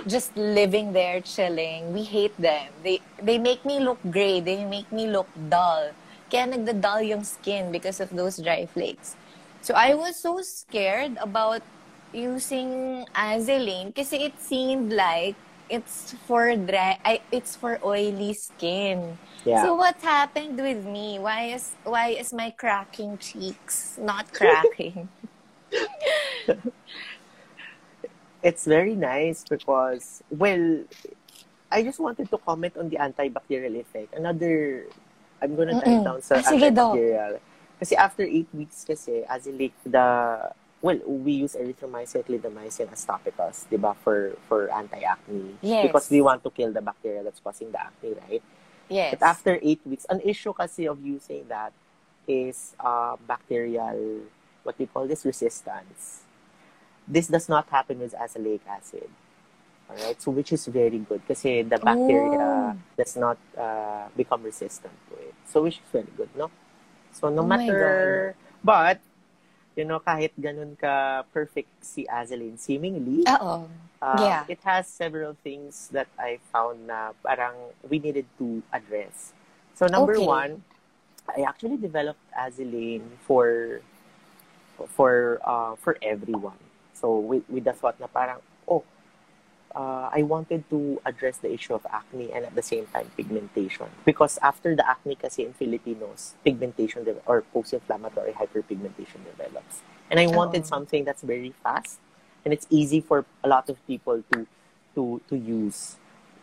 [0.04, 1.96] just living there chilling.
[1.96, 2.68] We hate them.
[2.84, 4.44] They they make me look gray.
[4.44, 5.96] They make me look dull.
[6.28, 9.16] Kaya nagda-dull yung skin because of those dry flakes.
[9.64, 11.64] So I was so scared about
[12.12, 15.40] using Azilane kasi it seemed like
[15.72, 19.16] it's for dry I, it's for oily skin.
[19.48, 19.64] Yeah.
[19.64, 21.18] So what happened with me?
[21.18, 25.08] Why is why is my cracking cheeks not cracking?
[28.42, 30.84] it's very nice because, well,
[31.70, 34.14] I just wanted to comment on the antibacterial effect.
[34.14, 34.84] Another,
[35.40, 36.92] I'm gonna tie it down sa Ah, sige daw.
[37.80, 40.06] Kasi after eight weeks kasi, as in like the,
[40.82, 45.56] well, we use erythromycin, clindamycin as topicals, di ba, for, for anti-acne.
[45.62, 45.86] Yes.
[45.86, 48.42] Because we want to kill the bacteria that's causing the acne, right?
[48.90, 49.14] yes.
[49.16, 51.72] But after eight weeks, an issue kasi of using that
[52.26, 54.20] is uh, bacterial,
[54.64, 56.22] what we call this, resistance.
[57.06, 59.08] This does not happen with azelaic acid.
[59.90, 60.20] Alright?
[60.20, 62.76] So, which is very good kasi the bacteria Oh.
[62.96, 65.34] does not uh, become resistant to it.
[65.46, 66.50] So, which is very good, no?
[67.12, 69.00] So, no Oh matter, but,
[69.76, 73.68] you know, kahit ganun ka perfect si Azelene seemingly, Oo.
[74.02, 74.44] uh, Yeah.
[74.48, 77.54] It has several things that I found na parang
[77.88, 79.32] we needed to address.
[79.74, 80.26] So number Okay.
[80.26, 80.52] one,
[81.28, 83.80] I actually developed Azilane for
[84.88, 86.58] for uh, for everyone.
[86.94, 88.84] So with with the thought na parang oh,
[89.74, 93.86] uh, I wanted to address the issue of acne and at the same time pigmentation
[94.04, 99.82] because after the acne kasi in Filipinos, pigmentation de- or post-inflammatory hyperpigmentation develops.
[100.10, 100.68] And I wanted Oo.
[100.68, 101.98] something that's very fast
[102.44, 104.46] and it's easy for a lot of people to
[104.94, 105.96] to to use.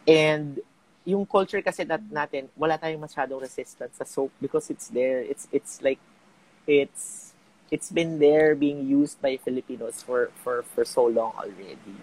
[0.07, 0.59] And
[1.05, 5.21] yung culture kasi nat natin, wala tayong masyadong resistance sa soap because it's there.
[5.21, 5.99] It's it's like
[6.65, 7.33] it's
[7.71, 11.97] it's been there being used by Filipinos for for for so long already.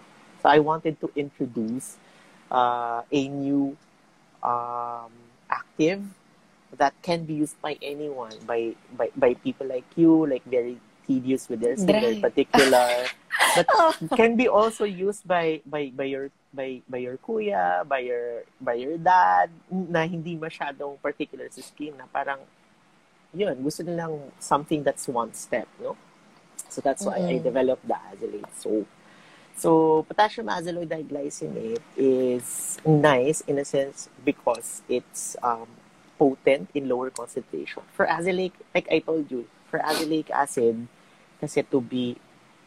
[0.46, 1.98] So I wanted to introduce
[2.54, 3.74] uh, a new
[4.46, 5.10] um,
[5.50, 6.06] active
[6.78, 11.50] that can be used by anyone, by by by people like you, like very tedious
[11.50, 13.10] with their skin, very particular.
[13.58, 13.90] but Oh.
[14.14, 18.78] can be also used by by by your by by your kuya, by your by
[18.78, 22.38] your dad na hindi masyadong particular sa skin na parang
[23.34, 25.98] yun, gusto nilang something that's one step, no?
[26.70, 27.42] So that's why I Mm-mm.
[27.42, 28.86] developed the Azalate soap.
[29.56, 35.66] So potassium azelaic diglycinate is nice in a sense because it's um,
[36.18, 37.82] potent in lower concentration.
[37.96, 40.86] For azelaic, like I told you, for azelaic acid,
[41.40, 42.16] kasi to be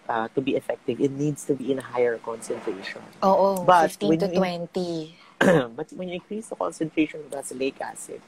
[0.09, 3.01] uh, to be effective, it needs to be in higher concentration.
[3.21, 5.15] Oo, But 15 when to you- 20.
[5.77, 8.19] but when you increase the concentration of azelaic acid,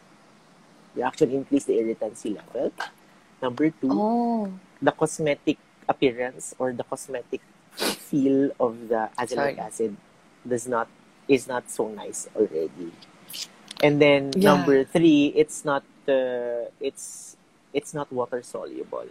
[0.95, 2.69] you actually increase the irritancy level.
[3.41, 4.53] Number two, Oh.
[4.81, 5.57] the cosmetic
[5.89, 7.41] appearance or the cosmetic
[7.75, 9.95] feel of the azelaic acid
[10.47, 10.87] does not
[11.27, 12.91] is not so nice already.
[13.81, 14.53] And then Yeah.
[14.53, 17.37] number three, it's not uh, it's
[17.73, 19.07] it's not water soluble.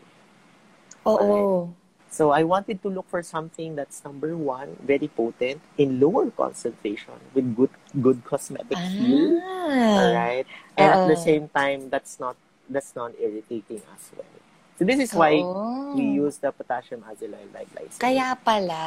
[1.07, 1.73] Oh,
[2.11, 7.14] So I wanted to look for something that's number one, very potent in lower concentration
[7.35, 7.70] with good
[8.03, 9.38] good cosmetic feel.
[9.38, 10.03] Ah.
[10.03, 10.46] Alright?
[10.77, 12.35] And at the same time, that's not
[12.68, 14.39] that's not irritating as well.
[14.80, 15.92] So this is why Oo.
[15.92, 18.00] we use the potassium azelaic glycinate.
[18.00, 18.80] Kaya pala.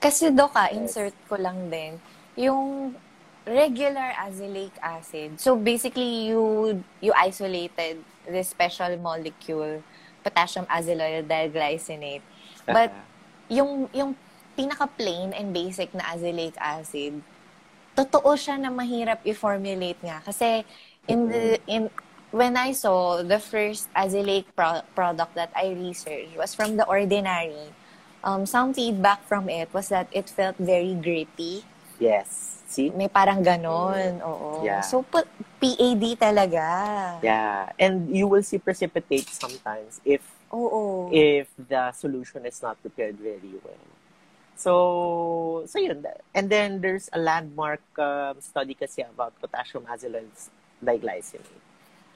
[0.00, 0.80] Kasi do ka, Yes.
[0.80, 2.00] insert ko lang din,
[2.32, 2.96] yung
[3.44, 5.36] regular azelaic acid.
[5.36, 9.84] So basically, you you isolated this special molecule,
[10.24, 12.24] potassium azelaic diglycinate.
[12.64, 12.96] But
[13.52, 14.16] yung yung
[14.56, 17.20] pinaka plain and basic na azelaic acid,
[17.92, 20.64] totoo siya na mahirap i-formulate nga kasi
[21.04, 21.92] in the in
[22.32, 27.70] when I saw the first azelaic pro- product that I researched was from the ordinary.
[28.24, 31.64] Um, some feedback from it was that it felt very gritty.
[32.00, 32.58] yes.
[32.72, 32.88] See?
[32.88, 34.24] May parang ganon.
[34.24, 34.64] Oo.
[34.64, 34.80] Yeah.
[34.80, 35.28] So, pu-
[35.60, 37.20] PAD talaga.
[37.20, 37.68] Yeah.
[37.76, 41.12] And you will see precipitate sometimes if Oo.
[41.12, 43.84] if the solution is not prepared very well.
[44.56, 46.00] So, so yun.
[46.32, 50.32] And then there's a landmark um, study kasi about potassium azelaic
[50.80, 51.71] diglycinate.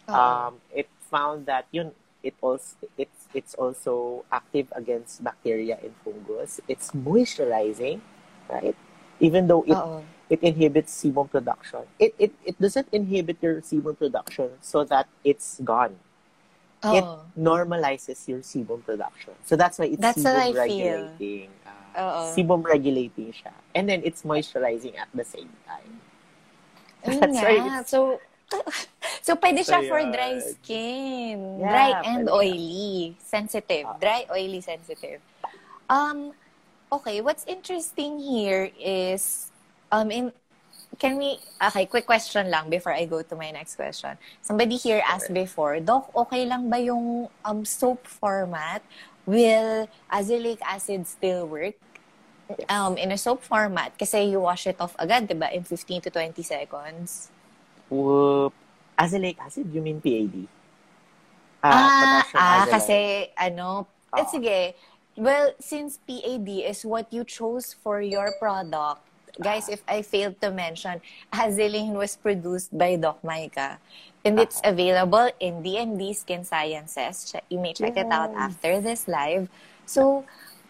[0.08, 1.92] Um, it found that yun
[2.22, 6.60] it also it's it's also active against bacteria and fungus.
[6.68, 8.00] It's moisturizing,
[8.50, 8.74] right?
[9.20, 10.02] Even though it Oo.
[10.30, 15.58] it inhibits sebum production, it it it doesn't inhibit your sebum production so that it's
[15.62, 15.96] gone.
[16.86, 17.02] it
[17.34, 19.34] normalizes your sebum production.
[19.42, 21.50] So that's why it's That's sebum regulating.
[21.96, 23.50] Uh, sebum regulating siya.
[23.74, 25.98] And then it's moisturizing at the same time.
[27.02, 27.42] Ayun That's nga.
[27.42, 28.20] why it's- So,
[29.26, 31.60] so pwede siya So, for dry skin.
[31.60, 33.16] Yeah, dry and oily.
[33.18, 33.86] Sensitive.
[33.86, 33.98] Ah.
[33.98, 35.20] Dry, oily, sensitive.
[35.90, 36.32] Um,
[36.90, 39.50] okay, what's interesting here is,
[39.90, 40.32] um, in,
[40.98, 44.16] can we, okay, quick question lang before I go to my next question.
[44.42, 48.82] Somebody here asked before, Doc, okay lang ba yung um, soap format?
[49.26, 51.74] Will azelaic acid still work?
[52.46, 52.70] Yes.
[52.70, 56.06] Um, in a soap format, kasi you wash it off agad, di ba, in 15
[56.06, 57.34] to 20 seconds.
[57.88, 58.52] Whoop.
[58.98, 60.48] Azelaic acid, you mean PAD?
[61.62, 62.70] Ah, ah, azelaic.
[62.70, 62.98] kasi,
[63.36, 64.58] ano, eh, sige,
[65.16, 69.00] well, since PAD is what you chose for your product,
[69.40, 71.00] guys, if I failed to mention,
[71.32, 73.58] Azelane was produced by Doc Mike.
[74.24, 74.72] And it's Ah.
[74.72, 77.36] available in DMD Skin Sciences.
[77.48, 79.46] You may check it out after this live.
[79.86, 80.24] So,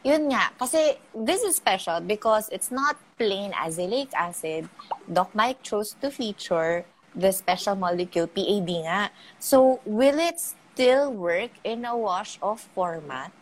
[0.04, 0.52] yun nga.
[0.58, 4.68] Kasi this is special because it's not plain azelaic acid.
[5.08, 6.84] Doc Mike chose to feature
[7.16, 9.10] the special molecule PAD nga.
[9.40, 13.32] So, will it still work in a wash-off format?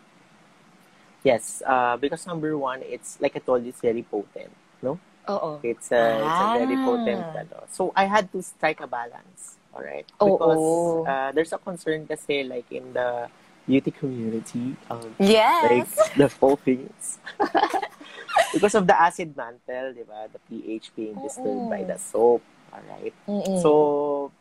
[1.24, 4.52] Yes, uh, because number one, it's like I told you, it's very potent.
[4.82, 5.58] No, Oo.
[5.64, 6.84] it's a, it's a very Ah.
[6.84, 7.24] potent.
[7.34, 7.64] Ano.
[7.72, 9.56] So I had to strike a balance.
[9.74, 10.30] All right, Oo.
[10.30, 10.64] because
[11.08, 13.26] uh, there's a concern kasi like in the
[13.66, 15.88] beauty community, um, like Yes!
[16.14, 17.18] the Philippines,
[18.54, 20.28] because of the acid mantle, di ba?
[20.30, 22.44] The pH being disturbed by the soap.
[22.74, 23.14] All right.
[23.28, 23.62] Mm-mm.
[23.62, 24.32] So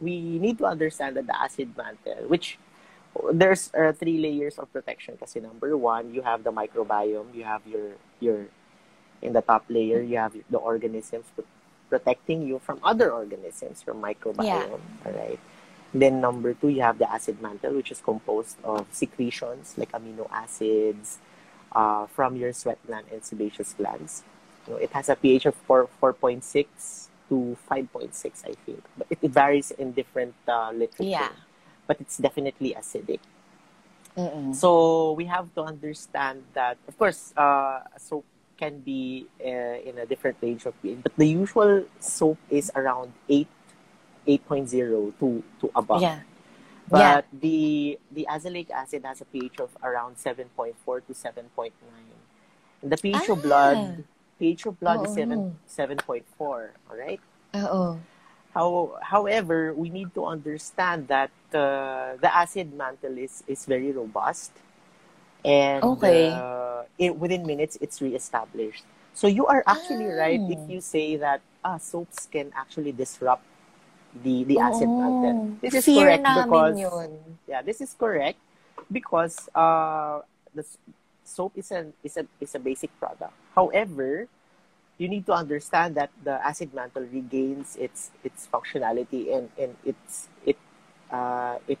[0.00, 2.58] we need to understand that the acid mantle, which
[3.32, 5.16] there's uh, three layers of protection.
[5.18, 8.46] Kasi number one, you have the microbiome, you have your your
[9.22, 11.46] in the top layer, you have the organisms pro-
[11.90, 14.80] protecting you from other organisms from microbiome.
[15.06, 15.38] All right.
[15.94, 20.28] Then number two, you have the acid mantle, which is composed of secretions like amino
[20.30, 21.18] acids
[21.72, 24.22] uh, from your sweat gland and sebaceous glands.
[24.66, 28.82] So it has a pH of 4, 4.6 to 5.6, I think.
[28.96, 31.04] But it, it varies in different uh, literature.
[31.04, 31.28] Yeah.
[31.86, 33.20] But it's definitely acidic.
[34.16, 34.54] Mm-mm.
[34.54, 38.24] So we have to understand that, of course, uh, soap
[38.58, 39.46] can be uh,
[39.86, 43.46] in a different range of pH, but the usual soap is around 8,
[44.26, 46.02] 8.0 to, to above.
[46.02, 46.20] Yeah.
[46.90, 50.72] But the the azelaic acid has a pH of around 7.4
[51.06, 51.70] to 7.9.
[52.82, 53.42] The pH of Ah.
[53.42, 54.04] blood,
[54.38, 55.14] pH of blood is Oo.
[55.14, 57.20] 7 7.4, all right?
[57.54, 57.98] Oo.
[58.54, 64.52] How, however, we need to understand that uh, the acid mantle is, is very robust.
[65.44, 66.30] And Okay.
[66.32, 68.84] uh, it, within minutes, it's reestablished.
[69.14, 70.52] So you are actually right Ah.
[70.52, 73.42] if you say that ah, soaps can actually disrupt
[74.14, 75.58] the, the acid mantle.
[75.60, 77.10] This is Fear correct because yun.
[77.46, 78.38] yeah, this is correct
[78.90, 80.20] because uh,
[80.54, 80.64] the
[81.28, 83.34] soap is a is a is a basic product.
[83.54, 84.28] However,
[84.98, 90.28] you need to understand that the acid mantle regains its its functionality and and it's
[90.46, 90.58] it
[91.12, 91.78] uh it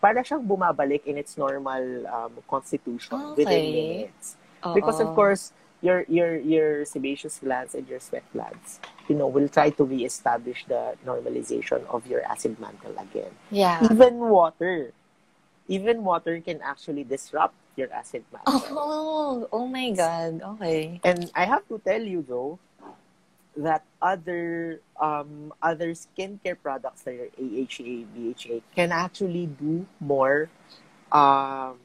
[0.00, 3.72] para siyang bumabalik in its normal um, constitution within Okay.
[3.72, 4.36] minutes.
[4.72, 9.48] Because of course, your your your sebaceous glands and your sweat glands, you know, will
[9.48, 13.32] try to reestablish the normalization of your acid mantle again.
[13.50, 13.82] Yeah.
[13.90, 14.92] Even water,
[15.68, 18.60] even water can actually disrupt your acid mantle.
[18.74, 20.42] Oh, oh my God.
[20.42, 21.00] Okay.
[21.04, 22.58] And I have to tell you though
[23.56, 30.50] that other um other skincare products like your AHA, BHA can actually do more
[31.12, 31.78] um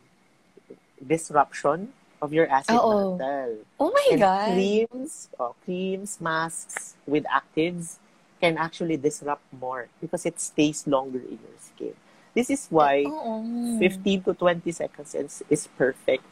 [1.06, 3.18] disruption of your acid Oo.
[3.18, 3.66] mantle.
[3.80, 4.46] Oh my And God.
[4.46, 7.98] creams, oh, creams, masks with actives
[8.40, 11.96] can actually disrupt more because it stays longer in your skin.
[12.34, 13.78] This is why Oo.
[13.80, 16.24] 15 to 20 seconds is, is perfect.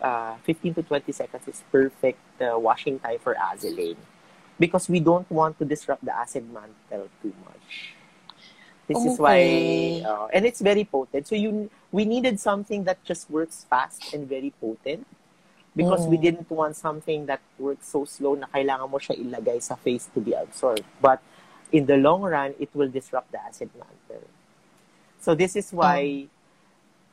[0.00, 3.98] Uh, 15 to 20 seconds is perfect uh, washing time for Azelane
[4.58, 7.94] because we don't want to disrupt the acid mantle too much.
[8.86, 11.26] This is why, uh, and it's very potent.
[11.26, 15.06] So you, we needed something that just works fast and very potent
[15.76, 19.76] because we didn't want something that works so slow na kailangan mo siya ilagay sa
[19.76, 20.82] face to be absorbed.
[21.02, 21.20] But
[21.70, 24.26] in the long run, it will disrupt the acid mantle.
[25.20, 26.26] So this is why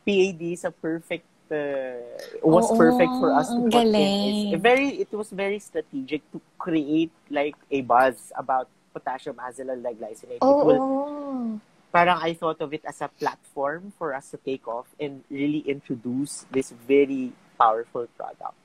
[0.06, 2.02] PAD is a perfect uh,
[2.42, 4.62] was Oo, perfect for us to put in.
[4.62, 10.42] Very it was very strategic to create like a buzz about potassium azelaic glycinate.
[10.42, 11.62] It will
[11.94, 15.64] parang I thought of it as a platform for us to take off and really
[15.66, 18.58] introduce this very powerful product.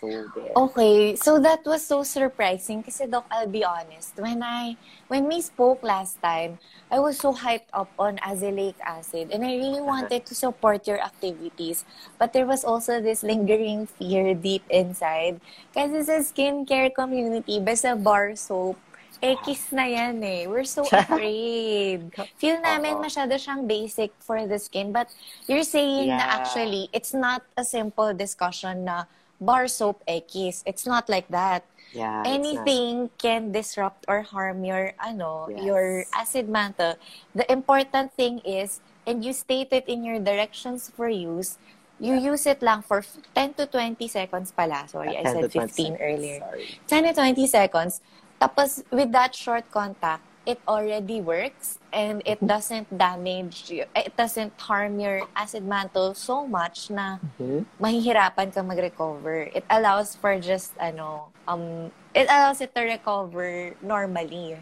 [0.00, 0.52] So, there.
[0.56, 4.78] Okay, so that was so surprising kasi Doc, I'll be honest, when I
[5.10, 6.58] when we spoke last time,
[6.90, 10.98] I was so hyped up on azelaic acid and I really wanted to support your
[11.02, 11.84] activities.
[12.18, 15.40] But there was also this lingering fear deep inside
[15.74, 18.78] kasi sa skincare community, basta bar soap,
[19.22, 20.46] eh, kiss na yan eh.
[20.46, 22.10] We're so afraid.
[22.38, 23.02] Feel namin Oo.
[23.02, 24.92] masyado siyang basic for the skin.
[24.92, 25.10] But
[25.46, 26.36] you're saying na Yeah.
[26.42, 29.04] actually, it's not a simple discussion na
[29.44, 30.62] bar soap kiss.
[30.66, 31.64] It's not like that.
[31.92, 35.62] Yeah, Anything can disrupt or harm your, ano, Yes.
[35.62, 36.96] your acid mantle.
[37.34, 41.56] The important thing is, and you stated in your directions for use,
[42.00, 43.04] you use it lang for
[43.36, 44.88] 10 to 20 seconds pala.
[44.90, 46.00] Sorry, I 10 said to 20 15 seconds.
[46.02, 46.38] earlier.
[46.40, 46.66] Sorry.
[46.88, 48.00] 10 to 20 seconds.
[48.42, 52.46] Tapos, with that short contact, it already works and it Mm-hmm.
[52.46, 57.64] doesn't damage, you, eh, it doesn't harm your acid mantle so much na Mhm.
[57.80, 59.48] mahihirapan ka mag-recover.
[59.54, 64.56] It allows for just, ano, um, it allows it to recover normally.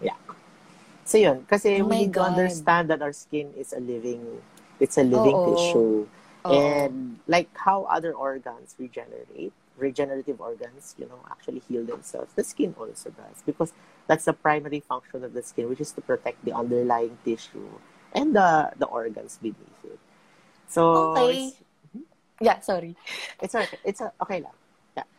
[0.00, 0.18] Yeah.
[1.04, 4.42] So yun, kasi Oh we need to understand that our skin is a living,
[4.80, 5.44] it's a living Oo.
[5.44, 6.06] tissue.
[6.44, 6.52] Oo.
[6.52, 12.74] And like how other organs regenerate, regenerative organs, you know, actually heal themselves, the skin
[12.78, 13.40] also does.
[13.44, 13.72] Because
[14.08, 17.68] that's the primary function of the skin, which is to protect the underlying tissue
[18.12, 20.00] and the, the organs beneath it.
[20.66, 21.52] So, Okay.
[21.52, 21.56] it's,
[22.40, 22.96] Yeah, sorry.
[23.42, 24.56] it's, okay, it's a, okay lang.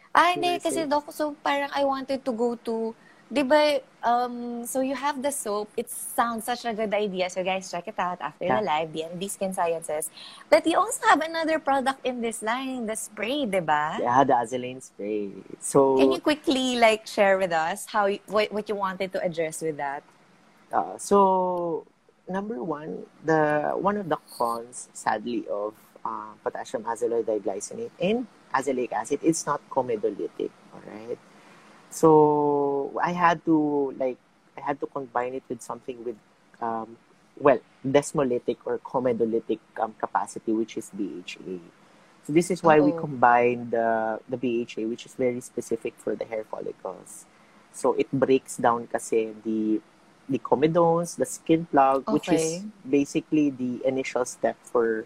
[0.09, 0.57] Ah, You hindi.
[0.57, 0.89] Kasi?
[0.89, 2.95] Doc, so parang I wanted to go to,
[3.29, 5.69] di ba, um, so you have the soap.
[5.77, 7.29] It sounds such a good idea.
[7.29, 8.59] So guys, check it out after Yeah.
[8.59, 10.09] the live, DMD Skin Sciences.
[10.49, 14.01] But you also have another product in this line, the spray, di ba?
[14.01, 15.29] Yeah, the Azelaine spray.
[15.61, 19.21] So, Can you quickly like share with us how you, what, what you wanted to
[19.21, 20.01] address with that?
[20.73, 21.85] Uh, so
[22.27, 25.73] number one, the one of the cons, sadly, of
[26.05, 30.49] uh, potassium azelaic diglycinate and azelaic acid, it's not comedolytic.
[30.73, 31.17] All right.
[31.89, 34.17] So I had to like
[34.57, 36.17] I had to combine it with something with
[36.61, 36.97] um,
[37.37, 41.59] well desmolytic or comedolytic um, capacity, which is BHA.
[42.23, 46.25] So this is why we combine the the BHA, which is very specific for the
[46.25, 47.25] hair follicles.
[47.73, 49.81] So it breaks down kasi the
[50.29, 55.05] the comedones, the skin plug, which is basically the initial step for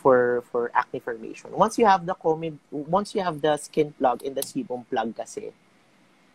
[0.00, 1.52] for for acne formation.
[1.52, 5.12] Once you have the comed, once you have the skin plug and the sebum plug
[5.12, 5.52] kasi,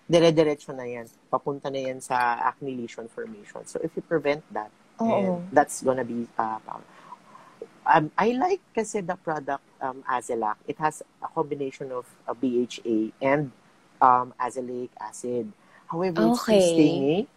[0.05, 1.09] dire-diretso na yan.
[1.33, 3.65] Papunta na yan sa acne lesion formation.
[3.65, 4.69] So if you prevent that,
[5.01, 5.09] Oo.
[5.09, 6.61] and that's gonna be uh.
[7.85, 10.57] Um, I like kasi the product um, Azelac.
[10.65, 13.53] It has a combination of uh, BHA and
[14.01, 15.53] um, azelaic acid.
[15.87, 16.59] However, it's too Okay.
[16.59, 17.27] stinging.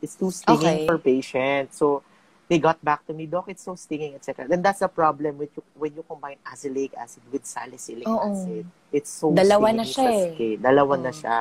[0.00, 0.86] It's too stinging Okay.
[0.88, 1.76] for patients.
[1.76, 2.02] So
[2.48, 4.48] they got back to me, Doc, it's so stinging, etc.
[4.48, 8.32] Then that's the problem with you, when you combine azelaic acid with salicylic Oo.
[8.32, 8.64] acid.
[8.90, 10.32] It's so Dalawa na stinging siya sa eh.
[10.32, 10.56] skin.
[10.64, 11.20] Dalawa na Oo.
[11.20, 11.38] siya.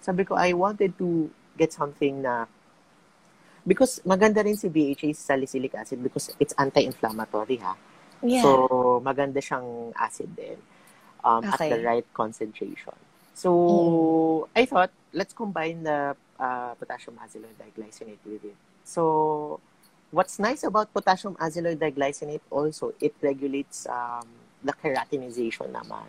[0.00, 2.48] Sabi ko, I wanted to get something na
[3.66, 7.76] because maganda rin si BHA sa salicylic acid because it's anti-inflammatory ha.
[8.24, 8.40] Yeah.
[8.40, 10.56] So maganda siyang acid din
[11.20, 11.76] um, at Okay.
[11.76, 12.96] the right concentration.
[13.36, 18.56] So I thought let's combine the uh, potassium azelaic diglycinate with it.
[18.86, 19.60] So
[20.12, 24.26] what's nice about potassium azelaic diglycinate also it regulates um,
[24.62, 26.06] the keratinization naman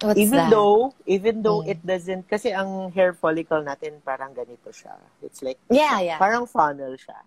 [0.00, 0.50] What's even that?
[0.50, 1.76] though even though Mm.
[1.76, 6.18] it doesn't kasi ang hair follicle natin parang ganito siya it's like Yeah, yeah.
[6.18, 7.20] parang funnel siya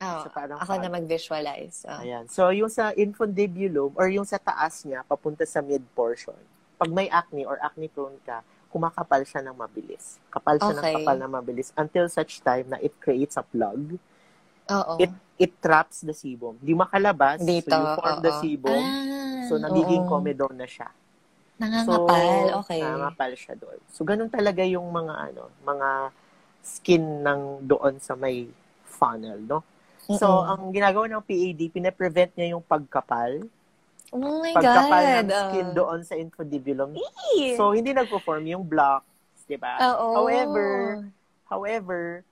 [0.00, 0.96] Oh, So, parang ako na fog.
[0.96, 1.84] mag-visualize.
[1.84, 2.00] Oh.
[2.00, 6.38] ayan so yung sa infundibulum or yung sa taas niya papunta sa mid portion
[6.80, 10.86] pag may acne or acne prone ka kumakapal siya ng mabilis kapal siya Okay.
[10.86, 13.98] ng kapal ng mabilis until such time na it creates a plug
[14.70, 14.94] Oo.
[14.98, 17.68] it it traps the sebum di makalabas Dito.
[17.68, 18.40] so you form the oo.
[18.40, 20.10] sebum Ah, so nagiging oo.
[20.10, 20.88] comedone na siya
[21.60, 22.64] Nangangapal.
[22.64, 22.80] okay.
[22.80, 23.76] Nangangapal siya doon.
[23.92, 26.08] So, ganun talaga yung mga, ano, mga
[26.64, 28.48] skin ng doon sa may
[28.88, 29.60] funnel, no?
[30.08, 30.48] So, Mm-mm.
[30.48, 33.44] ang ginagawa ng PAD, pine-prevent niya yung pagkapal.
[34.10, 35.12] oh my pagkapal God.
[35.20, 35.74] ng skin oh.
[35.76, 36.96] doon sa infundibulum.
[36.96, 37.60] Eee.
[37.60, 39.76] So, hindi nagpo-form yung blocks, di ba?
[39.84, 40.16] Oo.
[40.24, 40.68] However,
[41.44, 42.24] however,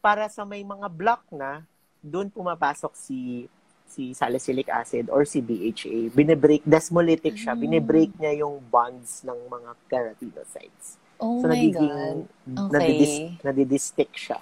[0.00, 1.60] para sa may mga block na,
[2.02, 3.46] doon pumapasok si
[3.86, 6.10] si salicylic acid or si BHA.
[6.10, 7.52] Binebreak, desmolytic siya.
[7.52, 7.60] Mm.
[7.60, 10.96] Binebreak niya yung bonds ng mga keratinocytes.
[11.18, 12.72] oh So, my nagiging, God.
[12.72, 13.38] nadidis, Okay.
[13.44, 14.40] nadidistick siya.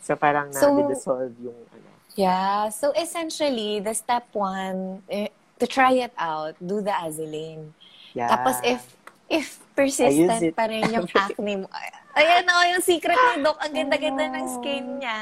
[0.00, 1.88] So, parang So- nadidissolve yung ano.
[2.16, 2.70] Yeah.
[2.70, 7.70] So, essentially, the step one, eh, to try it out, do the Azelane.
[8.10, 8.26] Yeah.
[8.26, 8.82] Tapos, if
[9.28, 13.70] if persistent pa rin yung acne mo, ay- ayan o, yung secret ni Doc, ang
[13.70, 15.20] ganda-ganda ng skin niya.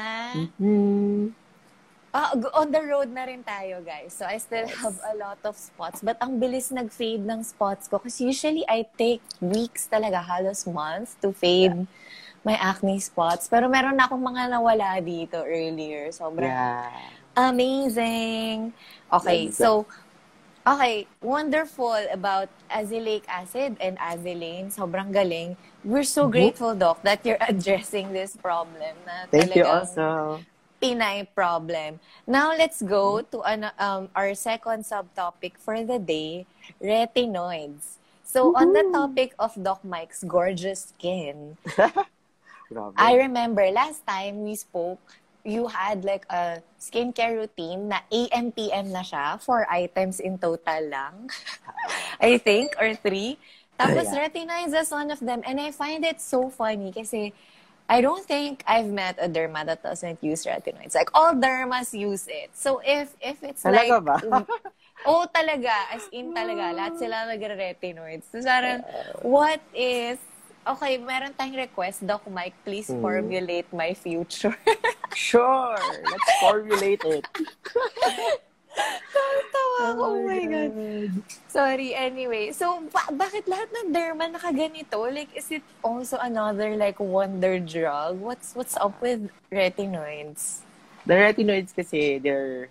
[0.55, 1.35] Mhm.
[2.15, 4.15] G- on the road na rin tayo, guys.
[4.15, 4.79] So, I still Yes.
[4.81, 5.99] have a lot of spots.
[6.01, 7.99] But ang bilis nag-fade ng spots ko.
[7.99, 11.85] Kasi usually, I take weeks talaga, halos months, to fade
[12.41, 13.45] my acne spots.
[13.47, 16.09] Pero meron na akong mga nawala dito earlier.
[16.09, 16.89] Sobrang Yeah.
[17.35, 18.73] amazing.
[19.11, 19.53] Okay, Ganda.
[19.53, 19.67] so,
[20.65, 24.71] okay, wonderful about azelaic acid and azelaine.
[24.71, 25.53] Sobrang galing.
[25.83, 26.31] We're so Mhm.
[26.31, 28.95] grateful, Doc, that you're addressing this problem.
[29.05, 30.41] Na Thank you also.
[30.81, 31.99] Pinay problem.
[32.27, 36.45] Now, let's go to ano, um, our second subtopic for the day,
[36.81, 37.97] retinoids.
[38.23, 41.57] So, on the topic of Doc Mike's gorgeous skin.
[42.97, 44.99] I remember last time we spoke,
[45.43, 50.83] you had like a skincare routine na AM, PM na siya, four items in total
[50.91, 51.29] lang.
[52.21, 53.37] I think, or three.
[53.79, 54.27] Tapos Yeah.
[54.27, 55.41] retinoids is one of them.
[55.45, 57.31] And I find it so funny kasi
[57.89, 60.95] I don't think I've met a derma that doesn't use retinoids.
[60.95, 62.51] Like, all dermas use it.
[62.51, 64.27] So, if if it's Talaga like...
[64.27, 64.43] ba?
[65.07, 65.71] Oo, talaga.
[65.95, 66.75] As in talaga.
[66.75, 68.27] Lahat sila nagre-retinoids.
[68.33, 68.83] So, parang,
[69.23, 70.19] what is...
[70.67, 72.03] Okay, meron tayong request.
[72.03, 72.99] Doc Mike, please Hmm.
[72.99, 74.51] formulate my future.
[75.15, 75.79] Sure.
[76.03, 77.23] Let's formulate it.
[79.47, 80.03] Tawa ako.
[80.03, 80.73] Oh my God.
[81.49, 82.51] Sorry, anyway.
[82.53, 85.01] So, ba- bakit lahat ng derma nakaganito?
[85.09, 88.21] Like, is it also another, like, wonder drug?
[88.21, 90.61] What's what's up with retinoids?
[91.07, 92.69] The retinoids kasi, they're,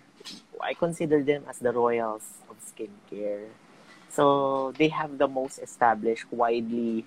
[0.61, 3.49] I consider them as the royals of skincare.
[4.13, 7.05] So, they have the most established, widely,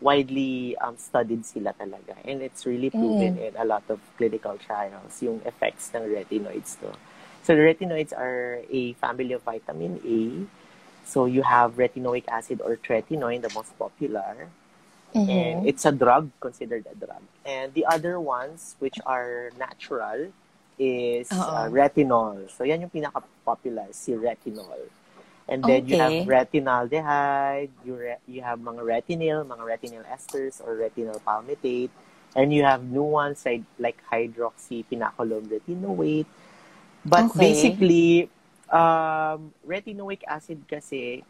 [0.00, 2.16] widely um, studied sila talaga.
[2.24, 6.90] And it's really proven in a lot of clinical trials, yung effects ng retinoids to.
[7.42, 10.46] So, the retinoids are a family of vitamin A.
[11.08, 14.48] So, you have retinoic acid or tretinoin, the most popular.
[15.28, 17.22] And it's a drug, considered a drug.
[17.44, 20.32] And the other ones, which are natural,
[20.78, 22.50] is uh, retinol.
[22.50, 24.88] So, yan yung pinaka-popular, si retinol.
[25.48, 26.26] And then you have Okay.
[26.26, 31.90] retinaldehyde, you, re- you have mga retinil, mga retinol esters or retinol palmitate.
[32.36, 36.26] And you have new ones like, like hydroxypinacolone retinoate.
[37.04, 37.38] But Okay.
[37.38, 38.30] basically,
[38.68, 41.24] um, retinoic acid kasi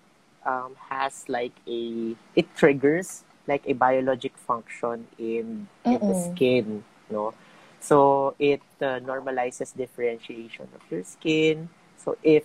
[0.45, 7.35] um, has like a, it triggers like a biologic function in, in the skin, no?
[7.81, 11.69] So, it uh, normalizes differentiation of your skin.
[11.97, 12.45] So, if,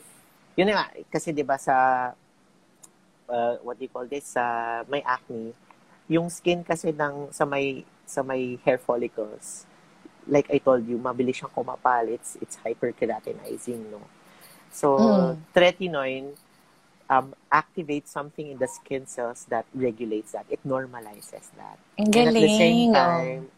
[0.55, 2.11] yun nga, kasi di ba sa,
[3.27, 5.53] uh, what do you call this, sa may acne,
[6.07, 9.65] yung skin kasi ng, sa may, sa may hair follicles,
[10.27, 12.07] like I told you, mabilis siyang kumapal.
[12.09, 14.01] It's, it's hyperkeratinizing, no?
[14.71, 15.37] So, Mm.
[15.55, 16.35] tretinoin
[17.09, 20.45] um, activates something in the skin cells that regulates that.
[20.49, 21.77] It normalizes that.
[21.99, 22.95] Ang And at the same galing.
[22.95, 22.95] oh.
[22.95, 23.49] time,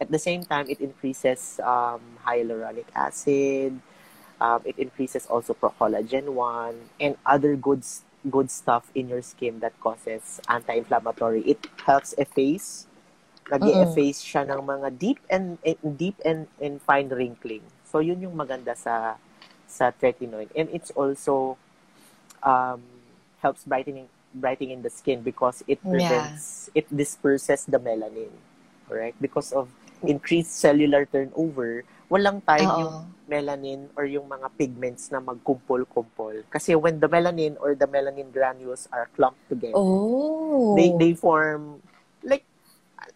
[0.00, 3.80] at the same time, it increases um, hyaluronic acid.
[4.40, 7.84] Um, it increases also procollagen 1 and other good,
[8.30, 11.42] good stuff in your skin that causes anti-inflammatory.
[11.42, 12.86] It helps efface.
[13.50, 17.62] Nag-efface siya ng mga deep and, and deep and, and fine wrinkling.
[17.84, 19.18] So yun yung maganda sa
[19.66, 20.46] sa tretinoin.
[20.54, 21.58] And it's also
[22.42, 22.82] um,
[23.38, 25.90] helps brightening brightening the skin because it Yeah.
[25.90, 28.30] prevents it disperses the melanin.
[28.86, 29.18] Correct?
[29.18, 29.66] Because of
[30.02, 32.78] increased cellular turnover, walang time Oo.
[32.80, 32.96] yung
[33.30, 36.42] melanin or yung mga pigments na magkumpol-kumpol.
[36.50, 40.74] Kasi when the melanin or the melanin granules are clumped together, Oh.
[40.74, 41.78] they they form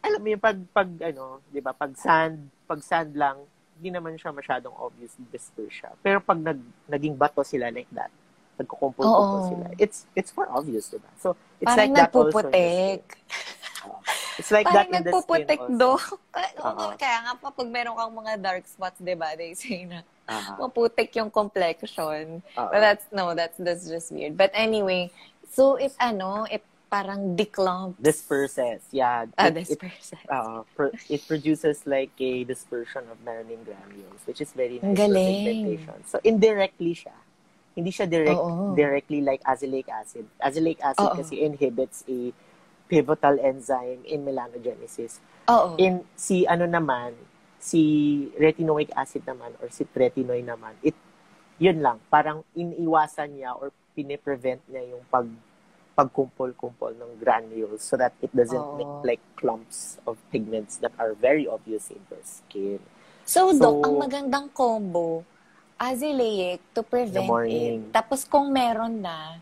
[0.04, 1.72] alam mo yung pag pag ano, 'di ba?
[1.72, 2.36] Pag sand,
[2.68, 3.40] pag sand lang,
[3.80, 5.90] hindi naman siya masyadong obvious disperse siya.
[6.04, 8.12] Pero pag nag naging bato sila like that,
[8.60, 9.48] nagkukumpol-kumpol Oo.
[9.48, 9.66] sila.
[9.80, 11.10] It's it's more obvious, 'di ba?
[11.16, 12.48] So it's Parang like that also.
[12.52, 13.98] Oo.
[14.38, 15.92] It's like Parang that in the skin nagpuputik do.
[16.64, 16.86] Oo.
[16.98, 20.56] Kaya nga pa, pag meron kang mga dark spots, di ba, they say na Ah,
[20.56, 22.40] maputik yung complexion.
[22.40, 22.70] oo.
[22.72, 24.40] But that's, no, that's, that's just weird.
[24.40, 25.12] But anyway,
[25.52, 27.98] so it, ano, it parang declumps.
[27.98, 28.86] disperses.
[28.88, 29.26] Yeah.
[29.34, 30.22] Ah, It- it- disperses.
[30.30, 34.94] uh, pro- it produces like a dispersion of melanin granules, which is very nice for
[34.94, 35.42] galing.
[35.42, 35.98] pigmentation.
[36.06, 37.18] So, indirectly siya.
[37.74, 38.78] Hindi siya direct, Oo.
[38.78, 40.30] directly like azelaic acid.
[40.38, 41.18] Azelaic acid Oo.
[41.18, 42.30] kasi inhibits a
[42.86, 45.18] pivotal enzyme in melanogenesis.
[45.50, 45.74] Oo.
[45.76, 47.18] In si ano naman,
[47.58, 47.82] si
[48.38, 50.94] retinoic acid naman or si tretinoin naman, it
[51.56, 55.26] yun lang, parang iniwasan niya or piniprevent niya yung pag
[55.94, 58.76] pagkumpol-kumpol ng granules so that it doesn't Oo.
[58.78, 62.82] make like clumps of pigments that are very obvious in your skin.
[63.24, 65.22] So, So- Doc, ang magandang combo,
[65.78, 67.80] azelaic to prevent it.
[67.94, 69.38] Tapos kung meron na,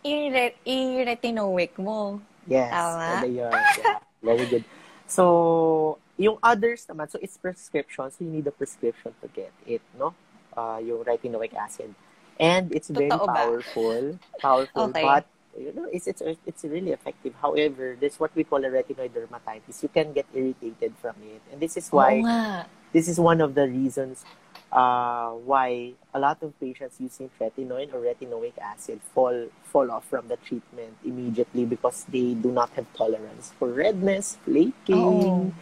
[0.00, 2.20] i-re- i-retinoic mo.
[2.48, 2.72] Yes.
[2.72, 3.28] Tama?
[3.28, 3.52] yun.
[3.52, 4.64] Yeah, very good.
[5.04, 9.84] So, yung others naman, so it's prescription, so you need a prescription to get it,
[9.96, 10.16] no?
[10.56, 11.94] uh, yung retinoic acid.
[12.40, 13.34] And it's very Totoo ba?
[13.36, 14.04] powerful.
[14.40, 15.04] Powerful, Okay.
[15.04, 15.24] but
[15.58, 17.34] you know, it's, it's it's really effective.
[17.40, 19.82] However, there's what we call a retinoid dermatitis.
[19.82, 21.42] You can get irritated from it.
[21.52, 22.66] And this is why nga.
[22.92, 24.24] this is one of the reasons
[24.72, 30.28] uh, why a lot of patients using retinoid or retinoic acid fall fall off from
[30.28, 34.96] the treatment immediately because they do not have tolerance for redness, flaking.
[34.96, 35.52] Oo.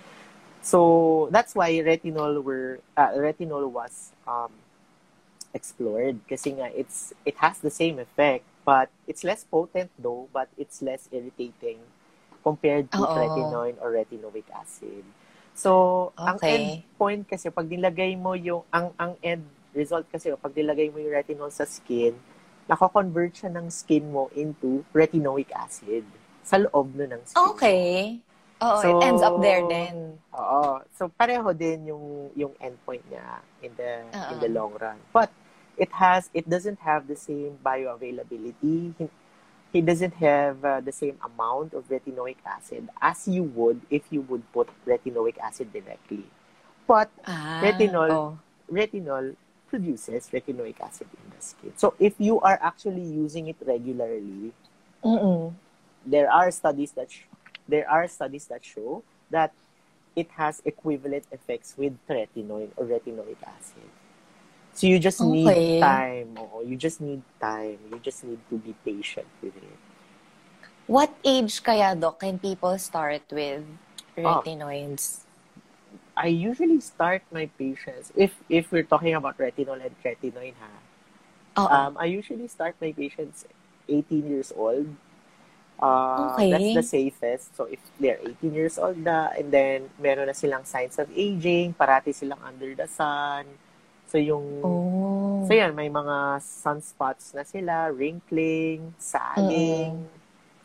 [0.61, 4.53] So that's why retinol were uh, retinol was um,
[5.55, 10.53] explored kasi nga it's it has the same effect but it's less potent though but
[10.61, 11.81] it's less irritating
[12.45, 13.17] compared to Oo.
[13.17, 15.05] retinoid or retinoic acid.
[15.57, 16.55] So, ang Okay.
[16.55, 16.69] end
[17.01, 19.43] point kasi pag nilagay mo yung ang ang end
[19.75, 22.15] result kasi pag nilagay mo yung retinol sa skin,
[22.71, 26.07] nako-convert siya ng skin mo into retinoic acid
[26.47, 27.43] sa loob no ng skin.
[27.57, 28.23] Okay.
[28.63, 30.23] Oo, So, it ends up there then.
[30.35, 30.83] Oo.
[30.95, 33.91] So pareho din yung yung endpoint niya in the
[34.31, 34.43] in Oo.
[34.43, 34.99] the long run.
[35.11, 35.31] But
[35.79, 38.95] it has it doesn't have the same bioavailability.
[38.99, 39.09] He,
[39.73, 44.23] he doesn't have uh, the same amount of retinoic acid as you would if you
[44.23, 46.25] would put retinoic acid directly.
[46.87, 48.11] But Ah, Retinol.
[48.11, 48.39] oh.
[48.71, 49.37] retinol
[49.69, 51.73] produces retinoic acid in the skin.
[51.77, 54.53] So if you are actually using it regularly,
[55.05, 55.55] Mm-mm.
[56.05, 57.25] there are studies that sh-
[57.69, 59.53] there are studies that show that
[60.17, 63.89] it has equivalent effects with retinoid or retinoic acid.
[64.79, 65.35] So you just Okay.
[65.35, 66.39] need time.
[66.39, 67.83] Oo, you just need time.
[67.91, 69.79] You just need to be patient with it.
[70.87, 73.67] What age kaya, Doc, can people start with
[74.23, 74.39] Ah.
[74.39, 75.27] retinoids?
[76.15, 80.71] I usually start my patients if if we're talking about retinol and retinoid ha.
[81.59, 81.67] Oo.
[81.67, 83.51] Um, I usually start my patients
[83.91, 84.87] 18 years old.
[85.83, 86.51] Uh, Okay.
[86.55, 87.55] That's the safest.
[87.59, 91.75] So, if they're 18 years old na, and then meron na silang signs of aging,
[91.75, 93.47] parati silang under the sun.
[94.09, 94.65] So, yung...
[94.65, 95.45] oh.
[95.45, 100.09] So, yan, may mga sunspots na sila, wrinkling, sagging.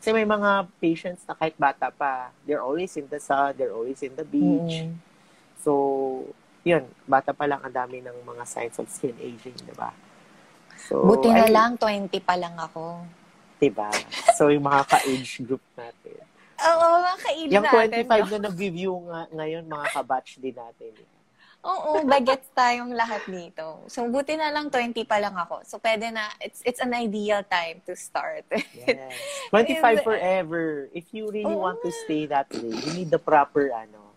[0.00, 4.00] Kasi may mga patients na kahit bata pa, they're always in the sun, they're always
[4.04, 4.84] in the beach.
[4.84, 5.00] Mm.
[5.64, 5.72] So,
[6.60, 9.92] yun, bata pa lang ang dami ng mga signs of skin aging, di ba?
[10.76, 13.04] So, Buti na I- lang, 20 pa lang ako.
[13.56, 13.88] Diba?
[14.36, 16.20] So, yung mga ka-age group natin.
[16.60, 17.16] Oo, mga
[17.48, 18.04] Yung natin.
[18.04, 20.92] 25 na nag-review nga, ngayon, mga ka-batch din natin.
[21.64, 23.80] Oo, bagets tayong lahat dito.
[23.88, 25.64] So, buti na lang 20 pa lang ako.
[25.64, 28.44] So, pwede na, it's it's an ideal time to start.
[28.76, 29.16] Yes.
[29.48, 30.92] 25 forever.
[30.92, 34.12] If you really Oo want to stay that way, you need the proper, ano,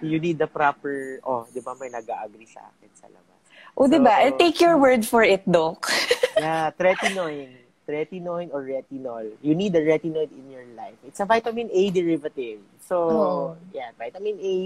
[0.00, 3.36] you need the proper, oh, di ba may nag-agree sa akin sa labas.
[3.76, 4.16] o, di ba?
[4.16, 5.84] So- I'll take your word for it, Doc.
[6.36, 7.48] Yeah, tretinoin.
[7.88, 9.24] Tretinoin or retinol.
[9.40, 11.00] You need the retinoid in your life.
[11.00, 12.60] It's a vitamin A derivative.
[12.84, 13.44] So, Oh.
[13.72, 14.56] yeah, vitamin A,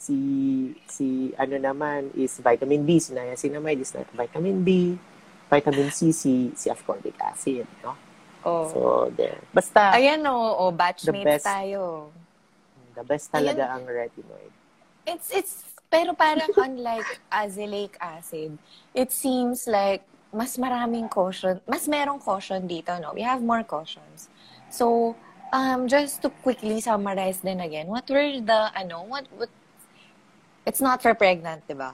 [0.00, 0.16] si,
[0.88, 4.96] si, ano naman, is vitamin B, si niacinamide is vitamin B,
[5.52, 7.92] vitamin C, si, si ascorbic acid, no?
[8.40, 8.64] Oh.
[8.72, 8.80] So,
[9.12, 9.36] there.
[9.52, 11.44] Basta, Ayan o, oh, The batchmates best.
[11.44, 12.08] tayo.
[12.96, 14.52] the best talaga ang retinoid.
[15.06, 15.54] It's, it's,
[15.92, 18.56] pero parang unlike azelaic acid,
[18.96, 23.12] it seems like mas maraming caution, mas merong caution dito, no?
[23.12, 24.30] We have more cautions.
[24.70, 25.16] So,
[25.52, 29.50] um, just to quickly summarize then again, what were the, ano, what, what,
[30.70, 31.90] it's not for pregnant, di ba?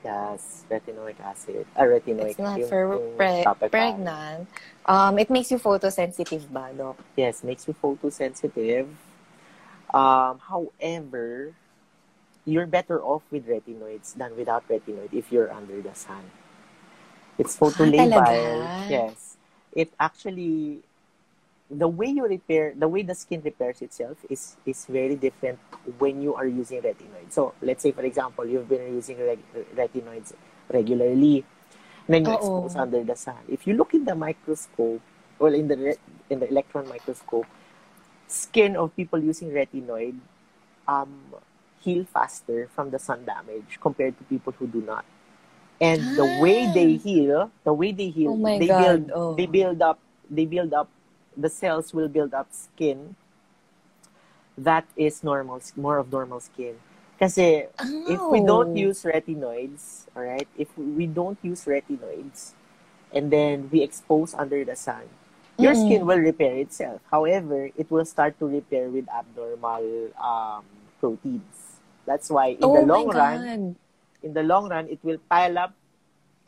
[0.00, 1.68] Yes, retinoic acid.
[1.76, 2.32] Ah, retinoic.
[2.32, 2.80] It's not yung- for
[3.20, 4.48] pre- pregnant.
[4.88, 6.96] Um, it makes you photosensitive ba, Doc?
[7.20, 8.88] Yes, makes you photosensitive.
[9.92, 11.52] Um, however,
[12.48, 16.24] you're better off with retinoids than without retinoid if you're under the sun.
[17.36, 18.16] It's photolabile.
[18.16, 18.88] Ah, talaga?
[18.88, 19.36] yes.
[19.76, 20.80] It actually
[21.70, 25.58] the way you repair the way the skin repairs itself is is very different
[25.98, 27.32] when you are using retinoids.
[27.32, 30.32] So, let's say for example, you've been using reg- retinoids
[30.68, 31.44] regularly.
[32.06, 32.36] Then you Oo.
[32.36, 33.40] expose under the sun.
[33.48, 35.00] If you look in the microscope,
[35.38, 37.46] well in the re- in the electron microscope,
[38.28, 40.20] skin of people using retinoid
[40.86, 41.32] um,
[41.80, 45.04] heal faster from the sun damage compared to people who do not.
[45.80, 49.34] And the way they heal, the way they heal, Oh they God, build, oh.
[49.34, 49.98] they build up,
[50.30, 50.88] they build up,
[51.36, 53.16] the cells will build up skin
[54.56, 56.76] that is normal, more of normal skin.
[57.18, 57.66] Kasi
[58.06, 58.74] if we don't Oh.
[58.74, 62.52] use retinoids, all right, if we don't use retinoids,
[63.12, 65.04] and then we expose under the sun,
[65.60, 65.74] your Mm-mm.
[65.74, 67.00] skin will repair itself.
[67.10, 70.64] However, it will start to repair with abnormal um,
[71.00, 71.80] proteins.
[72.06, 73.50] That's why in oh the long run,
[74.22, 75.74] in the long run, it will pile up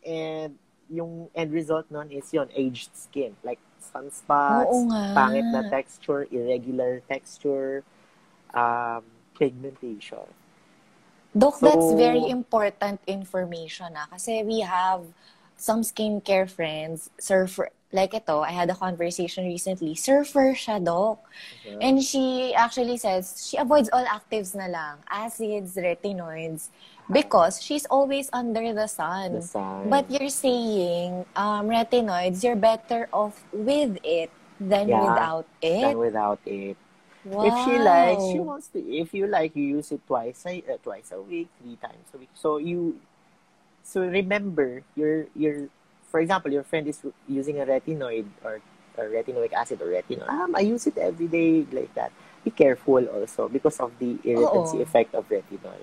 [0.06, 0.56] and
[0.90, 3.36] yung end result nun is yon aged skin.
[3.44, 3.58] Like
[3.92, 5.14] sunspots, Oo nga.
[5.14, 7.86] pangit na texture, irregular texture,
[8.54, 9.02] um,
[9.38, 10.26] pigmentation.
[11.36, 14.08] Doc, So- that's very important information ah.
[14.08, 15.04] Kasi we have
[15.56, 21.22] some skincare friends, surfer, like ito, I had a conversation recently, surfer siya, Doc.
[21.22, 21.78] Uh-huh.
[21.80, 26.68] And she actually says, she avoids all actives na lang, acids, retinoids,
[27.10, 29.32] because she's always under the sun.
[29.32, 29.90] The sun.
[29.90, 35.80] But you're saying, um, retinoids, you're better off with it than Yeah, without it?
[35.82, 36.76] Than without it.
[37.24, 37.44] wow.
[37.44, 38.78] If she likes, she wants to.
[38.82, 42.18] If you like, you use it twice a uh, twice a week, three times a
[42.18, 42.30] week.
[42.34, 42.98] So you,
[43.82, 45.68] so remember, your your,
[46.10, 48.60] for example, your friend is using a retinoid or,
[48.96, 50.28] or retinoic acid or retinol.
[50.28, 52.10] Um, I use it every day like that.
[52.44, 54.82] Be careful also because of the irritancy Oo.
[54.82, 55.78] effect of retinol.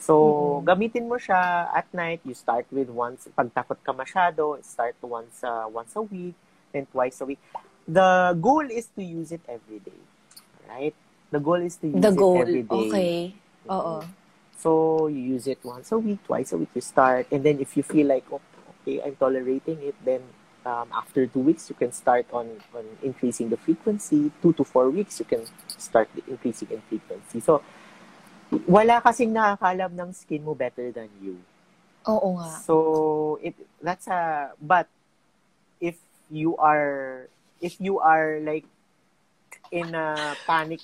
[0.00, 2.24] So, gamitin mo siya at night.
[2.24, 6.34] You start with once, pag takot ka masyado, start once, uh, once a week,
[6.72, 7.38] then twice a week.
[7.84, 10.00] The goal is to use it every day.
[10.64, 10.94] Right?
[11.30, 12.88] The goal is to use The it goal, every day.
[12.88, 13.14] okay.
[13.68, 14.00] Oo.
[14.56, 17.28] So, you use it once a week, twice a week, you start.
[17.30, 18.40] And then if you feel like, oh,
[18.80, 20.20] okay, I'm tolerating it, then
[20.64, 24.32] um, after two weeks, you can start on, on increasing the frequency.
[24.40, 25.44] Two to four weeks, you can
[25.76, 27.40] start increasing in frequency.
[27.40, 27.60] So,
[28.66, 31.38] wala kasing nakakalam ng skin mo better than you.
[32.08, 32.50] Oo nga.
[32.64, 34.90] So it that's a but
[35.80, 35.96] if
[36.30, 37.26] you are
[37.60, 38.66] if you are like
[39.70, 40.80] in a panic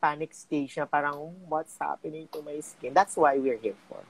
[0.00, 4.04] panic stage na parang what's happening to my skin that's why we're here for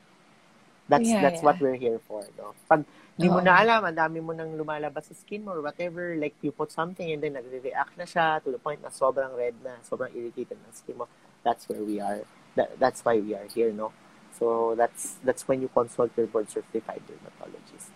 [0.91, 1.47] that's Yeah, that's yeah.
[1.47, 2.83] what we're here for no pag
[3.15, 6.35] di mo na alam ang dami mo nang lumalabas sa skin mo or whatever like
[6.43, 9.79] you put something and then nagre-react na siya to the point na sobrang red na
[9.87, 11.07] sobrang irritated na skin mo
[11.47, 12.27] that's where we are
[12.57, 13.93] that, that's why we are here no
[14.39, 17.91] so that's that's when you consult your board certified dermatologist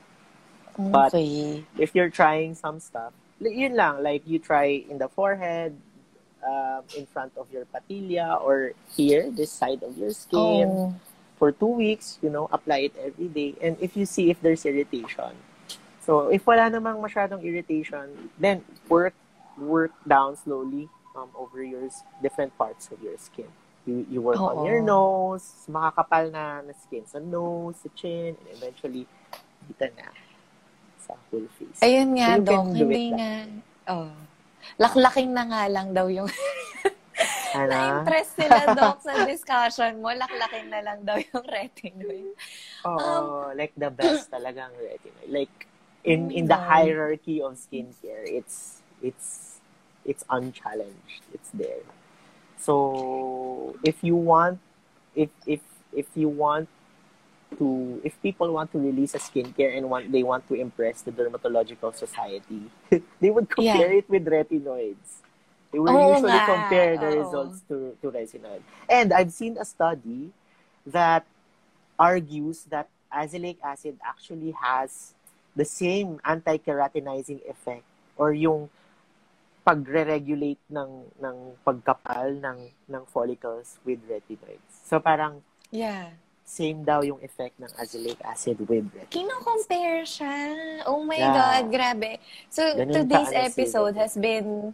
[0.78, 1.66] But- Okay.
[1.74, 3.10] if you're trying some stuff,
[3.42, 5.74] yun lang, like you try in the forehead,
[6.46, 10.94] um, in front of your patilla, or here, this side of your skin, Oh.
[11.34, 13.58] for two weeks, you know, apply it every day.
[13.58, 15.34] And if you see if there's irritation,
[15.98, 19.18] so if wala namang masyadong irritation, then work,
[19.58, 20.86] work down slowly
[21.18, 21.90] um, over your
[22.22, 23.50] different parts of your skin.
[23.88, 24.68] You, you work on Oo.
[24.68, 29.08] your nose, makakapal na, na skin sa nose, sa chin, and eventually,
[29.64, 30.12] dito na
[31.00, 31.80] sa full face.
[31.80, 33.32] Ayun nga, So you Doc, can do hindi nga.
[33.88, 34.12] Oh.
[34.76, 36.28] Laklaking na nga lang daw yung...
[37.56, 37.72] Ano?
[37.72, 40.12] Na-impress sila, Doc, sa discussion mo.
[40.12, 42.36] Laklaking na lang daw yung retinoid.
[42.84, 45.32] Oo, like the best talagang retinoid.
[45.32, 45.64] Like
[46.04, 46.68] in in the God.
[46.68, 49.58] hierarchy of skincare, it's it's
[50.04, 51.24] it's unchallenged.
[51.32, 51.82] It's there.
[52.58, 54.58] So if you want
[55.14, 55.60] if if
[55.92, 56.68] if you want
[57.56, 61.12] to if people want to release a skincare and want they want to impress the
[61.12, 62.70] dermatological society,
[63.20, 65.24] they would compare it with retinoids.
[65.72, 67.18] They would Oo usually compare the oo.
[67.24, 68.60] results to to retinoid.
[68.88, 70.32] And I've seen a study
[70.86, 71.24] that
[71.98, 75.14] argues that azelaic acid actually has
[75.56, 77.82] the same anti-keratinizing effect
[78.16, 78.70] or yung
[79.68, 80.90] pagre-regulate ng
[81.20, 84.72] ng pagkapal ng ng follicles with retinoids.
[84.88, 86.16] So parang Yeah.
[86.48, 89.12] same daw yung effect ng azelaic acid with retinoids.
[89.12, 90.36] Kino-compare siya.
[90.88, 91.36] Oh my Yeah.
[91.36, 92.16] God, grabe.
[92.48, 94.72] So, Ganun today's episode has been,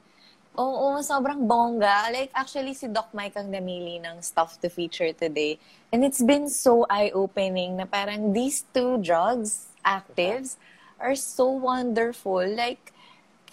[0.54, 2.14] oo, sobrang bongga.
[2.14, 5.58] Like, actually, si Doc Mike ang namili ng stuff to feature today.
[5.90, 10.54] And it's been so eye-opening na parang these two drugs, actives,
[11.02, 12.46] are so wonderful.
[12.46, 12.93] Like,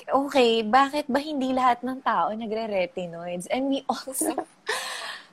[0.10, 3.46] okay, bakit ba hindi lahat ng tao nagre-retinoids?
[3.52, 4.34] And we also...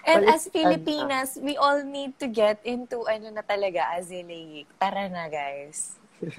[0.09, 4.65] And as Filipinas, we all need to get into ano na talaga, azelaic.
[4.81, 6.01] Tara na, guys.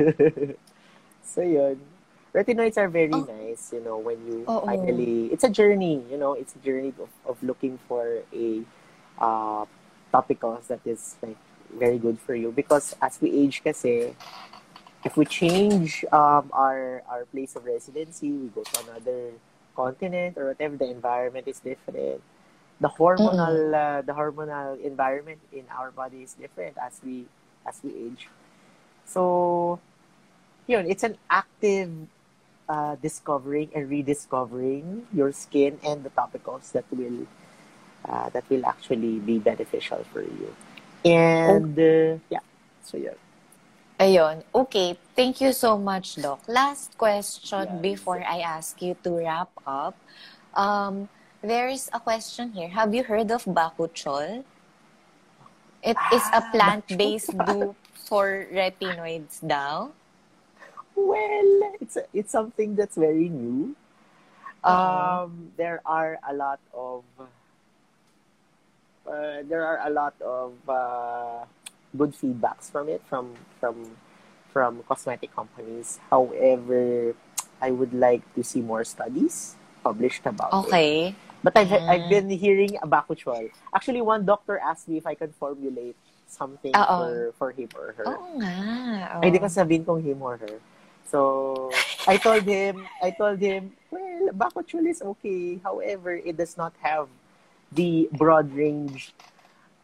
[1.22, 1.78] so yun.
[2.34, 3.30] Retinoids are very Oh.
[3.30, 4.66] nice, you know, when you Oo.
[4.66, 8.66] finally, it's a journey, you know, it's a journey of, of looking for a
[9.22, 9.66] uh,
[10.14, 11.38] topicals that is like
[11.74, 14.14] very good for you because as we age kasi,
[15.04, 19.32] if we change um, our our place of residency, we go to another
[19.76, 22.22] continent or whatever, the environment is different.
[22.80, 27.26] The hormonal uh, the hormonal environment in our body is different as we
[27.68, 28.28] as we age.
[29.06, 29.80] So,
[30.68, 31.92] yun, it's an active
[32.68, 37.26] uh, discovering and rediscovering your skin and the topicals that will
[38.08, 40.56] uh, that will actually be beneficial for you.
[41.04, 42.44] And uh, yeah,
[42.84, 43.16] so yun.
[44.00, 44.44] Ayun.
[44.56, 44.96] Okay.
[45.16, 46.40] Thank you so much, Doc.
[46.48, 49.96] Last question before I ask you to wrap up.
[50.56, 51.10] Um,
[51.44, 52.70] there's a question here.
[52.70, 54.44] Have you heard of bakuchiol?
[55.84, 57.76] It is a Ah, plant-based dupe
[58.08, 59.92] for retinoids daw.
[60.96, 63.76] Well, it's it's something that's very new.
[64.68, 64.68] Oo.
[64.68, 67.04] Um, there are a lot of
[69.08, 71.48] uh, there are a lot of uh,
[71.98, 73.96] good feedbacks from it from from
[74.54, 76.00] from cosmetic companies.
[76.10, 77.14] However,
[77.62, 80.68] I would like to see more studies published about it.
[80.68, 81.16] Okay.
[81.44, 81.88] But I've, Mm.
[81.88, 83.48] I've been hearing Bakuchiol.
[83.74, 85.96] Actually, one doctor asked me if I can formulate
[86.28, 86.84] something Oo.
[86.84, 88.06] for for him or her.
[88.06, 88.54] Oo nga.
[89.18, 89.22] oo.
[89.24, 90.60] Ay, di ko sabihin kung him or her.
[91.10, 91.72] So,
[92.06, 95.58] I told him, I told him, well, Bakuchiol is okay.
[95.66, 97.10] However, it does not have
[97.74, 99.16] the broad range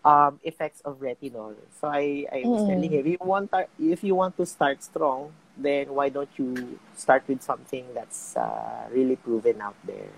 [0.06, 1.58] um, effects of retinol.
[1.82, 2.70] So, I, I was Mm.
[2.70, 3.49] telling him, if you, want,
[3.82, 8.86] if you want to start strong, then why don't you start with something that's uh,
[8.93, 10.14] really proven out there?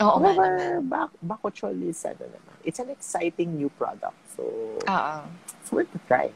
[0.00, 0.80] Oo nga However.
[0.84, 4.16] Bak Bakuchiol is, ano naman, it's an exciting new product.
[4.36, 4.44] So,
[4.84, 5.16] Oo.
[5.60, 6.28] it's worth to try.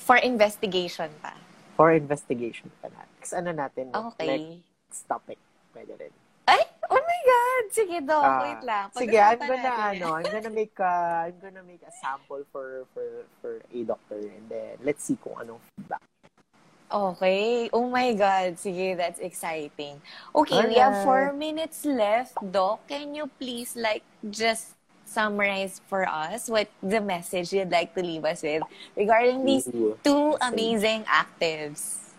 [0.00, 1.36] For investigation pa.
[1.76, 3.16] For investigation pa natin.
[3.20, 3.92] Kasi ano natin?
[3.92, 4.60] Okay.
[4.88, 5.36] next topic.
[5.72, 6.12] Pwede rin.
[7.20, 7.64] My God!
[7.68, 8.24] Sige, Doc.
[8.24, 8.86] Ah, wait lang.
[8.96, 12.88] Sige, I'm gonna, natin ano, I'm gonna make, uh, I'm gonna make a sample for,
[12.96, 16.00] for, for a doctor and then let's see kung anong feedback.
[16.88, 17.68] Okay.
[17.76, 18.56] Oh my God.
[18.56, 20.00] Sige, that's exciting.
[20.32, 21.04] Okay, we have Alright.
[21.04, 22.40] four minutes left.
[22.40, 24.02] Doc, can you please, like,
[24.32, 28.62] just summarize for us what the message you'd like to leave us with
[28.96, 29.68] regarding these
[30.02, 32.16] two amazing actives?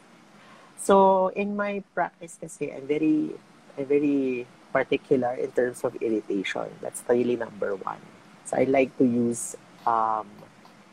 [0.78, 3.34] So, in my practice kasi, I'm very,
[3.78, 6.68] I'm very particular in terms of irritation.
[6.82, 8.00] That's really number one.
[8.46, 9.56] So, I like to use,
[9.86, 10.28] um,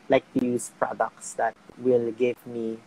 [0.09, 2.79] like to use products that will give me,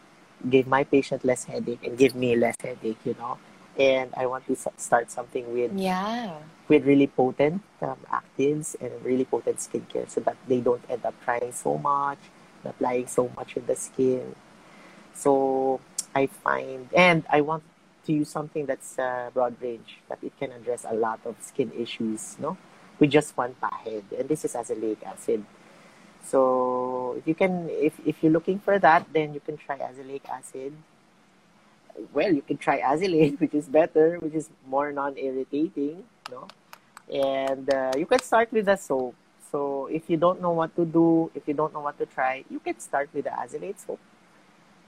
[0.49, 3.37] give my patient less headache and give me less headache, you know.
[3.77, 6.39] And I want to start something with Yeah.
[6.67, 11.13] with really potent um, actives and really potent skincare so that they don't end up
[11.23, 12.19] trying so much,
[12.63, 14.35] applying so much in the skin.
[15.13, 15.79] So
[16.15, 17.63] I find, and I want
[18.05, 21.71] to use something that's uh, broad range, that it can address a lot of skin
[21.77, 22.57] issues, no?
[22.99, 24.03] With just one pahid.
[24.17, 25.45] And this is azelaic acid.
[26.23, 30.27] So if you can, if, if you're looking for that, then you can try azelaic
[30.29, 30.73] acid.
[32.13, 36.47] Well, you can try azelaic, which is better, which is more non-irritating, no?
[37.11, 39.15] And uh, you can start with the soap.
[39.51, 42.45] So if you don't know what to do, if you don't know what to try,
[42.49, 43.99] you can start with the azelaic soap.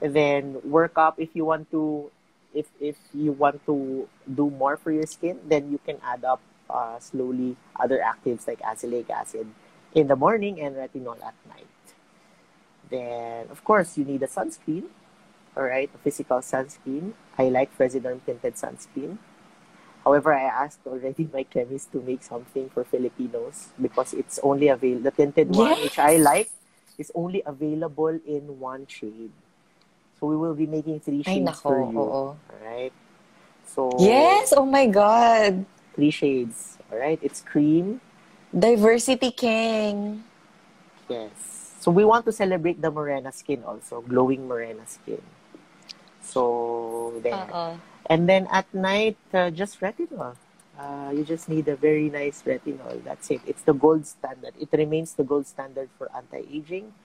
[0.02, 2.12] And then work up if you want to
[2.54, 6.42] if if you want to do more for your skin, then you can add up
[6.70, 9.48] uh, slowly other actives like azelaic acid
[9.94, 11.68] in the morning and retinol at night.
[12.90, 14.90] Then of course you need a sunscreen,
[15.56, 17.14] all right, a physical sunscreen.
[17.38, 19.18] I like Fresiderm tinted sunscreen.
[20.04, 25.04] However, I asked already my chemist to make something for Filipinos because it's only available.
[25.04, 26.52] The tinted one, which I like,
[26.98, 29.32] is only available in one shade.
[30.24, 32.00] So we will be making three Ay, shades for you.
[32.00, 32.40] Oo.
[32.48, 32.96] Alright?
[33.68, 34.56] So, Yes!
[34.56, 35.68] Oh my God!
[36.00, 36.80] three shades.
[36.88, 37.20] Alright?
[37.20, 38.00] It's cream.
[38.56, 40.24] Diversity King.
[41.12, 41.76] Yes.
[41.84, 45.20] So we want to celebrate the morena skin also, glowing morena skin.
[46.24, 47.44] So, there.
[47.52, 47.76] Oo.
[48.08, 50.40] And then at night, uh, just retinol.
[50.80, 52.96] Uh, you just need a very nice retinol.
[53.04, 53.44] That's it.
[53.44, 54.56] It's the gold standard.
[54.56, 56.96] It remains the gold standard for anti-aging,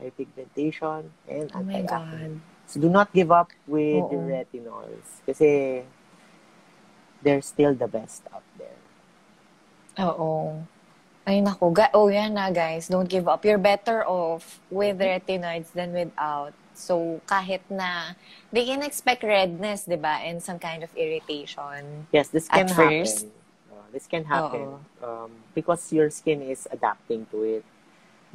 [0.00, 2.34] anti-pigmentation, and Oh my anti-acne.
[2.34, 2.40] God.
[2.66, 4.10] So do not give up with Oo.
[4.10, 5.22] the retinols.
[5.24, 5.82] Kasi
[7.22, 8.80] they're still the best out there.
[10.02, 10.62] Oo.
[11.26, 11.74] Ay, naku.
[11.74, 12.86] Ga- oh, yan na, guys.
[12.86, 13.42] Don't give up.
[13.44, 16.54] You're better off with retinoids than without.
[16.76, 18.14] So, kahit na,
[18.52, 20.22] they can expect redness, di ba?
[20.22, 22.06] And some kind of irritation.
[22.12, 23.02] Yes, this can At happen.
[23.02, 23.26] first.
[23.72, 27.64] Uh, this can happen um, because your skin is adapting to it.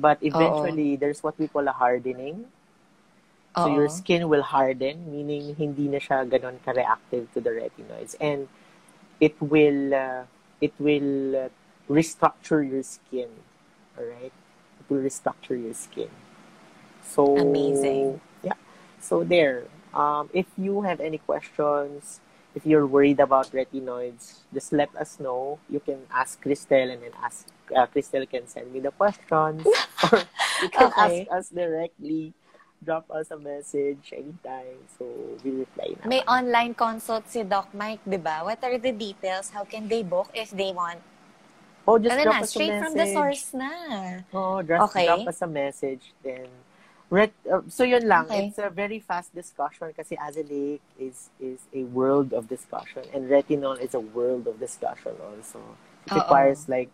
[0.02, 2.50] But eventually, there's what we call a hardening.
[3.54, 3.76] So Oo.
[3.76, 8.16] your skin will harden, meaning hindi na siya ganon ka-reactive to the retinoids.
[8.18, 8.48] And
[9.20, 10.24] it will, uh,
[10.64, 11.50] it will uh,
[11.92, 13.30] restructure your skin.
[14.00, 14.32] Alright?
[14.32, 16.10] It will restructure your skin.
[17.04, 18.22] So, Amazing.
[18.42, 18.58] Yeah.
[19.04, 19.68] So there.
[19.94, 22.24] Um, if you have any questions,
[22.56, 25.60] if you're worried about retinoids, just let us know.
[25.70, 29.68] You can ask Cristel and then ask, uh, Cristel can send me the questions.
[30.12, 30.20] or
[30.62, 31.28] you can Okay.
[31.28, 32.34] ask us directly.
[32.84, 34.82] Drop us a message anytime.
[34.98, 35.06] So,
[35.46, 36.10] we reply na.
[36.10, 38.42] May online consult si Doc Mike, di ba?
[38.42, 39.54] What are the details?
[39.54, 40.98] How can they book if they want?
[41.88, 42.82] oh, just Ano drop na, us a straight message.
[42.82, 43.70] from the source na.
[44.34, 45.06] Oh, just Okay.
[45.06, 46.14] drop us a message.
[46.24, 46.48] Then,
[47.12, 48.26] uh, so yun lang.
[48.26, 48.48] Okay.
[48.48, 53.78] It's a very fast discussion kasi azelaic is is a world of discussion and retinol
[53.78, 55.60] is a world of discussion also.
[56.08, 56.24] It Oo.
[56.26, 56.90] requires like,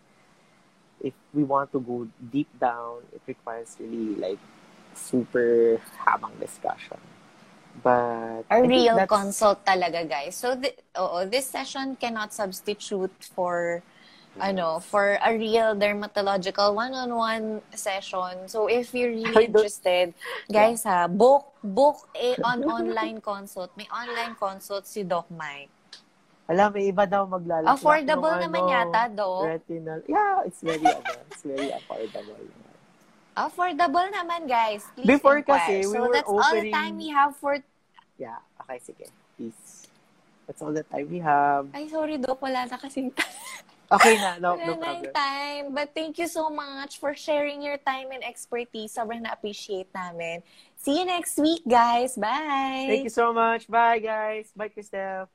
[1.02, 4.38] if we want to go deep down, it requires really like
[4.94, 6.98] super habang discussion.
[7.82, 10.34] But A real consult talaga, guys.
[10.34, 13.82] So, th- oo, this session cannot substitute for
[14.40, 18.46] ano, for a real dermatological one-on-one session.
[18.46, 20.14] So if you're really interested,
[20.50, 23.70] guys ha, book book a on online consult.
[23.76, 25.70] May online consult si Doc Mike.
[26.48, 27.76] Alam, may iba daw maglalaki.
[27.76, 29.44] Affordable naman yata, Doc.
[29.44, 30.00] Retinal.
[30.08, 32.40] Yeah, it's very, ano, it's very affordable.
[33.36, 34.88] Affordable naman, guys.
[34.96, 35.60] Please Before inquire.
[35.60, 37.60] kasi, we so were that's all the time we have for...
[38.16, 39.12] Yeah, okay, sige.
[39.36, 39.92] Peace.
[40.48, 41.68] That's all the time we have.
[41.76, 42.40] Ay, sorry, Doc.
[42.40, 43.12] Wala na kasing
[43.88, 45.12] Okay na, no, no problem.
[45.16, 45.64] time.
[45.72, 48.92] But thank you so much for sharing your time and expertise.
[48.92, 50.44] Sobrang na-appreciate namin.
[50.76, 52.12] See you next week, guys.
[52.16, 52.84] Bye!
[52.84, 53.64] Thank you so much.
[53.64, 54.52] Bye, guys.
[54.52, 55.28] Bye, Christelle.